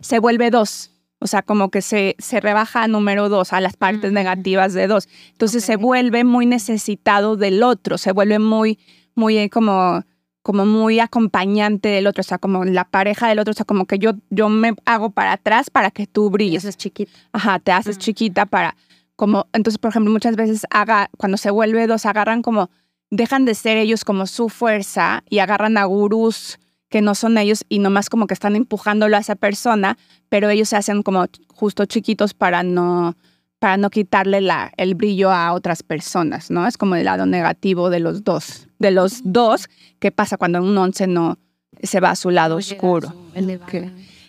se 0.00 0.18
vuelve 0.18 0.50
dos. 0.50 0.92
O 1.20 1.26
sea, 1.26 1.42
como 1.42 1.70
que 1.70 1.82
se, 1.82 2.14
se 2.18 2.40
rebaja 2.40 2.84
a 2.84 2.88
número 2.88 3.28
dos, 3.28 3.52
a 3.52 3.60
las 3.60 3.76
partes 3.76 4.12
negativas 4.12 4.72
de 4.72 4.86
dos. 4.86 5.08
Entonces 5.32 5.64
se 5.64 5.76
vuelve 5.76 6.22
muy 6.22 6.46
necesitado 6.46 7.36
del 7.36 7.62
otro, 7.64 7.98
se 7.98 8.12
vuelve 8.12 8.38
muy, 8.38 8.78
muy 9.16 9.36
eh, 9.36 9.50
como, 9.50 10.04
como 10.42 10.64
muy 10.64 11.00
acompañante 11.00 11.88
del 11.88 12.06
otro, 12.06 12.20
o 12.20 12.24
sea, 12.24 12.38
como 12.38 12.64
la 12.64 12.84
pareja 12.84 13.28
del 13.28 13.40
otro, 13.40 13.50
o 13.50 13.54
sea, 13.54 13.66
como 13.66 13.86
que 13.86 13.98
yo, 13.98 14.12
yo 14.30 14.48
me 14.48 14.74
hago 14.84 15.10
para 15.10 15.32
atrás 15.32 15.70
para 15.70 15.90
que 15.90 16.06
tú 16.06 16.30
brilles. 16.30 16.62
eso 16.62 16.68
es 16.68 16.76
chiquito. 16.76 17.10
Ajá, 17.32 17.58
te 17.58 17.72
haces 17.72 17.98
chiquita 17.98 18.46
para, 18.46 18.76
como, 19.16 19.48
entonces, 19.52 19.78
por 19.78 19.90
ejemplo, 19.90 20.12
muchas 20.12 20.36
veces 20.36 20.66
haga, 20.70 21.10
cuando 21.18 21.36
se 21.36 21.50
vuelve 21.50 21.88
dos, 21.88 22.06
agarran 22.06 22.42
como, 22.42 22.70
dejan 23.10 23.44
de 23.44 23.56
ser 23.56 23.76
ellos 23.76 24.04
como 24.04 24.26
su 24.26 24.48
fuerza 24.48 25.24
y 25.28 25.40
agarran 25.40 25.76
a 25.78 25.84
gurús 25.84 26.60
que 26.88 27.02
no 27.02 27.14
son 27.14 27.38
ellos 27.38 27.64
y 27.68 27.78
nomás 27.78 28.08
como 28.08 28.26
que 28.26 28.34
están 28.34 28.56
empujándolo 28.56 29.16
a 29.16 29.20
esa 29.20 29.36
persona, 29.36 29.98
pero 30.28 30.48
ellos 30.48 30.70
se 30.70 30.76
hacen 30.76 31.02
como 31.02 31.26
justo 31.48 31.84
chiquitos 31.84 32.34
para 32.34 32.62
no, 32.62 33.16
para 33.58 33.76
no 33.76 33.90
quitarle 33.90 34.40
la, 34.40 34.72
el 34.76 34.94
brillo 34.94 35.30
a 35.30 35.52
otras 35.52 35.82
personas, 35.82 36.50
¿no? 36.50 36.66
Es 36.66 36.76
como 36.76 36.96
el 36.96 37.04
lado 37.04 37.26
negativo 37.26 37.90
de 37.90 38.00
los 38.00 38.24
dos. 38.24 38.68
De 38.78 38.90
los 38.90 39.20
dos, 39.24 39.68
¿qué 39.98 40.10
pasa 40.10 40.36
cuando 40.36 40.62
un 40.62 40.76
once 40.78 41.06
no 41.06 41.38
se 41.82 42.00
va 42.00 42.10
a 42.10 42.16
su 42.16 42.30
lado 42.30 42.56
oscuro? 42.56 43.12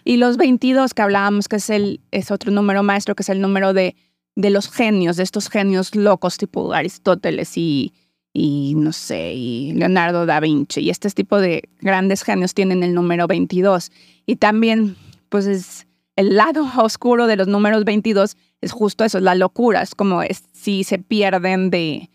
Y 0.04 0.18
los 0.18 0.38
22 0.38 0.94
que 0.94 1.02
hablábamos, 1.02 1.48
que 1.48 1.58
es, 1.58 1.70
el, 1.70 2.02
es 2.12 2.32
otro 2.32 2.52
número 2.52 2.84
maestro, 2.84 3.16
que 3.16 3.24
es 3.24 3.30
el 3.30 3.42
número 3.42 3.74
de, 3.74 3.96
de 4.36 4.50
los 4.50 4.70
genios, 4.70 5.18
de 5.18 5.24
estos 5.24 5.50
genios 5.50 5.96
locos 5.96 6.38
tipo 6.38 6.74
Aristóteles 6.74 7.58
y, 7.58 7.94
y 8.34 8.76
no 8.76 8.94
sé, 8.94 9.34
y 9.34 9.74
Leonardo 9.74 10.26
da 10.26 10.40
Vinci. 10.40 10.82
Y 10.82 10.90
este 10.90 11.10
tipo 11.10 11.40
de 11.40 11.70
grandes 11.82 12.24
genios 12.24 12.54
tienen 12.54 12.84
el 12.84 12.94
número 12.94 13.28
22. 13.28 13.92
Y 14.26 14.36
también, 14.36 14.96
pues 15.30 15.46
es 15.46 15.88
el 16.16 16.36
lado 16.36 16.68
oscuro 16.78 17.28
de 17.28 17.36
los 17.36 17.48
números 17.48 17.86
22 17.86 18.36
es 18.62 18.72
justo 18.72 19.06
eso, 19.06 19.18
es 19.18 19.24
la 19.24 19.36
locura. 19.36 19.82
Es 19.82 19.96
como 19.96 20.22
es, 20.22 20.44
si 20.54 20.84
se 20.84 21.00
pierden 21.00 21.70
de, 21.70 22.10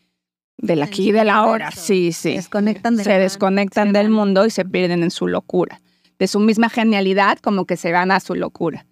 del 0.59 0.83
aquí 0.83 1.09
y 1.09 1.13
de 1.13 1.25
la 1.25 1.47
hora. 1.47 1.71
Sí, 1.71 2.13
sí 2.13 2.35
Desconectan 2.35 2.97
de 2.97 3.05
se 3.05 3.19
desconectan 3.19 3.93
del 3.93 4.11
mundo 4.11 4.45
y 4.47 4.51
se 4.51 4.65
pierden 4.65 5.03
en 5.03 5.11
su 5.11 5.27
locura. 5.27 5.81
De 6.19 6.29
su 6.29 6.39
misma 6.39 6.69
genialidad, 6.69 7.39
como 7.39 7.65
que 7.65 7.77
se 7.77 7.93
van 7.93 8.11
a 8.11 8.21
su 8.21 8.35
locura. 8.35 8.87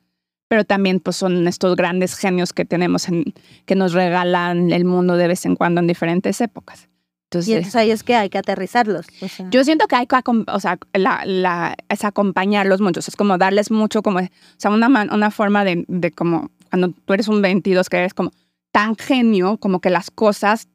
Pero 0.48 0.64
también 0.64 1.00
pues, 1.00 1.16
son 1.16 1.46
estos 1.46 1.76
grandes 1.76 2.16
genios 2.16 2.52
que 2.52 2.64
tenemos, 2.64 3.08
en, 3.08 3.32
que 3.64 3.74
nos 3.74 3.92
regalan 3.92 4.70
el 4.72 4.84
mundo 4.84 5.16
de 5.16 5.28
vez 5.28 5.46
en 5.46 5.56
cuando 5.56 5.80
en 5.80 5.86
diferentes 5.86 6.40
épocas. 6.40 6.88
Y 7.38 7.52
Entonces, 7.52 7.56
entonces 7.56 7.76
ahí 7.76 7.90
es 7.90 8.02
que 8.02 8.14
hay 8.14 8.28
que 8.30 8.38
aterrizarlos. 8.38 9.06
o 9.20 9.28
sea. 9.28 9.46
yo 9.50 9.64
siento 9.64 9.86
que 9.86 9.96
hay 9.96 10.06
que, 10.06 10.16
o 10.46 10.60
sea, 10.60 10.78
la, 10.92 11.22
la- 11.24 11.76
es 11.88 12.04
acompañarlos 12.04 12.80
mucho, 12.80 13.00
es 13.00 13.16
como 13.16 13.38
darles 13.38 13.70
mucho, 13.70 14.02
como, 14.02 14.18
o 14.20 14.28
sea, 14.58 14.70
una, 14.70 14.88
man- 14.88 15.10
una 15.12 15.30
forma 15.30 15.64
de, 15.64 15.84
de 15.88 16.10
como, 16.10 16.50
cuando 16.70 16.90
tú 16.90 17.12
eres 17.14 17.28
un 17.28 17.40
22, 17.42 17.88
que 17.88 17.96
eres 17.98 18.14
como 18.14 18.30
tan 18.72 18.96
genio, 18.96 19.56
como 19.58 19.80
que 19.80 19.90
las 19.90 20.10
cosas 20.10 20.68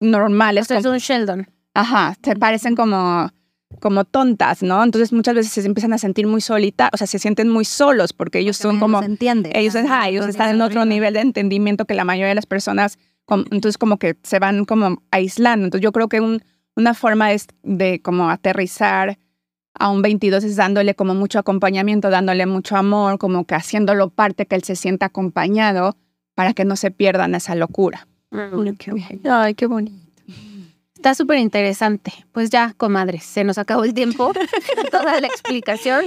normales, 0.00 0.70
es 0.70 0.82
como- 0.82 0.94
un 0.94 0.98
Sheldon. 0.98 1.48
Ajá, 1.74 2.16
te 2.20 2.34
parecen 2.34 2.74
como, 2.74 3.30
como 3.80 4.04
tontas, 4.04 4.62
¿no? 4.62 4.82
Entonces 4.82 5.12
muchas 5.12 5.34
veces 5.34 5.52
se 5.52 5.64
empiezan 5.66 5.92
a 5.92 5.98
sentir 5.98 6.26
muy 6.26 6.40
solitas, 6.40 6.90
o 6.92 6.96
sea, 6.96 7.06
se 7.06 7.18
sienten 7.18 7.48
muy 7.48 7.64
solos 7.64 8.12
porque 8.12 8.38
ellos 8.40 8.56
son 8.56 8.80
como, 8.80 8.98
se 9.00 9.06
entiende. 9.06 9.52
ellos, 9.54 9.76
ajá, 9.76 10.08
ellos 10.08 10.26
están 10.26 10.50
en 10.50 10.60
otro 10.60 10.84
nivel 10.84 11.14
de 11.14 11.20
entendimiento 11.20 11.84
que 11.84 11.94
la 11.94 12.04
mayoría 12.04 12.28
de 12.30 12.34
las 12.34 12.46
personas, 12.46 12.98
entonces 13.30 13.78
como 13.78 13.98
que 13.98 14.16
se 14.22 14.38
van 14.38 14.64
como 14.64 15.02
aislando. 15.10 15.66
Entonces 15.66 15.82
yo 15.84 15.92
creo 15.92 16.08
que 16.08 16.20
un- 16.20 16.42
una 16.76 16.94
forma 16.94 17.32
es 17.32 17.46
de 17.62 18.00
como 18.00 18.30
aterrizar 18.30 19.18
a 19.74 19.90
un 19.90 20.02
22 20.02 20.42
es 20.44 20.56
dándole 20.56 20.94
como 20.94 21.14
mucho 21.14 21.38
acompañamiento, 21.38 22.10
dándole 22.10 22.46
mucho 22.46 22.76
amor, 22.76 23.18
como 23.18 23.44
que 23.46 23.54
haciéndolo 23.54 24.10
parte, 24.10 24.46
que 24.46 24.56
él 24.56 24.64
se 24.64 24.76
sienta 24.76 25.06
acompañado 25.06 25.96
para 26.34 26.54
que 26.54 26.64
no 26.64 26.76
se 26.76 26.90
pierdan 26.90 27.34
esa 27.34 27.54
locura. 27.54 28.06
Ay, 29.24 29.54
qué 29.54 29.66
bonito. 29.66 29.96
Está 30.94 31.14
súper 31.14 31.38
interesante. 31.38 32.12
Pues 32.32 32.50
ya, 32.50 32.74
comadres, 32.76 33.22
se 33.24 33.44
nos 33.44 33.56
acabó 33.58 33.84
el 33.84 33.94
tiempo. 33.94 34.32
Toda 34.90 35.20
la 35.20 35.26
explicación. 35.28 36.04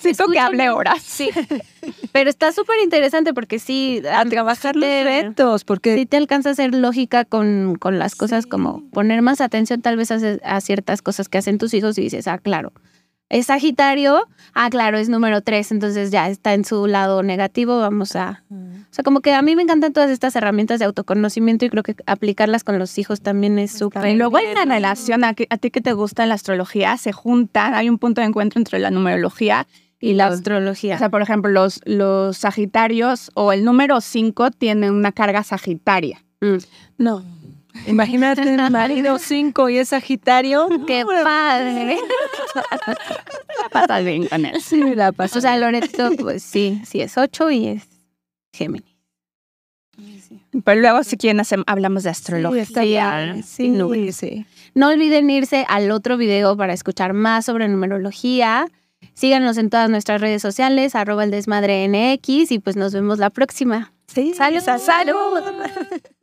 Siento 0.00 0.26
que 0.28 0.38
hable 0.40 0.70
horas. 0.70 1.02
Sí. 1.02 1.30
Pero 2.12 2.28
está 2.30 2.52
súper 2.52 2.76
interesante 2.82 3.32
porque 3.34 3.58
sí. 3.58 4.02
A 4.12 4.24
trabajar 4.24 4.74
los 4.76 4.84
te- 4.84 5.04
retos, 5.04 5.64
porque 5.64 5.94
Sí 5.96 6.06
te 6.06 6.16
alcanza 6.16 6.48
a 6.48 6.52
hacer 6.52 6.74
lógica 6.74 7.24
con, 7.24 7.76
con 7.78 7.98
las 7.98 8.14
cosas, 8.16 8.46
como 8.46 8.82
poner 8.90 9.22
más 9.22 9.40
atención 9.40 9.82
tal 9.82 9.96
vez 9.96 10.10
a, 10.10 10.18
a 10.44 10.60
ciertas 10.60 11.02
cosas 11.02 11.28
que 11.28 11.38
hacen 11.38 11.58
tus 11.58 11.74
hijos 11.74 11.96
y 11.98 12.02
dices, 12.02 12.26
ah, 12.28 12.38
claro. 12.38 12.72
Es 13.28 13.46
Sagitario, 13.46 14.26
ah, 14.54 14.68
claro, 14.70 14.98
es 14.98 15.08
número 15.08 15.40
tres, 15.40 15.70
entonces 15.70 16.10
ya 16.10 16.28
está 16.28 16.52
en 16.52 16.64
su 16.64 16.88
lado 16.88 17.22
negativo, 17.22 17.78
vamos 17.78 18.16
a... 18.16 18.42
O 18.50 18.92
sea, 18.92 19.04
como 19.04 19.20
que 19.20 19.32
a 19.32 19.40
mí 19.40 19.54
me 19.54 19.62
encantan 19.62 19.92
todas 19.92 20.10
estas 20.10 20.34
herramientas 20.34 20.80
de 20.80 20.84
autoconocimiento 20.86 21.64
y 21.64 21.70
creo 21.70 21.84
que 21.84 21.94
aplicarlas 22.06 22.64
con 22.64 22.80
los 22.80 22.98
hijos 22.98 23.20
también 23.20 23.60
es 23.60 23.70
súper... 23.70 24.04
Y 24.08 24.16
luego 24.16 24.40
en 24.40 24.54
la 24.54 24.64
relación, 24.64 25.22
a, 25.22 25.34
que- 25.34 25.46
a 25.48 25.58
ti 25.58 25.70
que 25.70 25.80
te 25.80 25.92
gusta 25.92 26.26
la 26.26 26.34
astrología, 26.34 26.96
se 26.96 27.12
juntan, 27.12 27.74
hay 27.74 27.88
un 27.88 27.98
punto 27.98 28.20
de 28.20 28.26
encuentro 28.26 28.58
entre 28.58 28.80
la 28.80 28.90
numerología 28.90 29.68
Y 30.00 30.14
la 30.14 30.28
astrología. 30.28 30.94
O 30.94 30.98
sea, 30.98 31.10
por 31.10 31.20
ejemplo, 31.22 31.50
los, 31.50 31.80
los 31.84 32.36
sagitarios 32.38 33.30
o 33.34 33.52
el 33.52 33.64
número 33.64 34.00
5 34.00 34.50
tiene 34.50 34.90
una 34.90 35.12
carga 35.12 35.42
sagitaria. 35.44 36.22
no. 36.98 37.22
Imagínate 37.86 38.42
el 38.42 38.56
marido 38.72 39.18
5 39.20 39.68
y 39.68 39.78
es 39.78 39.90
Sagitario. 39.90 40.68
¡Qué 40.88 41.04
padre! 41.22 41.98
Pasa 43.72 44.00
bien 44.00 44.26
con 44.26 44.44
él. 44.44 44.60
Sí, 44.60 44.94
la 44.96 45.12
paso. 45.12 45.38
O 45.38 45.40
sea, 45.40 45.56
Loreto, 45.56 46.10
pues 46.18 46.42
sí, 46.42 46.80
sí 46.84 47.00
es 47.00 47.16
ocho 47.16 47.48
y 47.50 47.68
es 47.68 47.84
Géminis. 48.52 48.90
Pero 50.64 50.80
luego, 50.80 51.04
si 51.04 51.16
quieren, 51.16 51.40
hacem- 51.40 51.62
hablamos 51.66 52.02
de 52.02 52.10
astrología. 52.10 52.62
está 52.62 52.80
padre. 52.82 53.34
sin 53.42 53.44
Sí, 53.44 53.68
nubes. 53.78 54.16
sí. 54.16 54.46
No 54.74 54.88
olviden 54.88 55.30
irse 55.30 55.64
al 55.68 55.90
otro 55.92 56.16
video 56.16 56.56
para 56.56 56.72
escuchar 56.72 57.12
más 57.12 57.44
sobre 57.44 57.68
numerología. 57.68 58.66
Síganos 59.14 59.58
en 59.58 59.70
todas 59.70 59.90
nuestras 59.90 60.20
redes 60.20 60.42
sociales, 60.42 60.94
arroba 60.94 61.24
el 61.24 61.30
desmadre 61.30 61.86
NX 61.88 62.52
y 62.52 62.58
pues 62.58 62.76
nos 62.76 62.92
vemos 62.92 63.18
la 63.18 63.30
próxima. 63.30 63.92
Sí. 64.06 64.34
¡Salud! 64.34 64.60
¡Salud! 64.60 65.40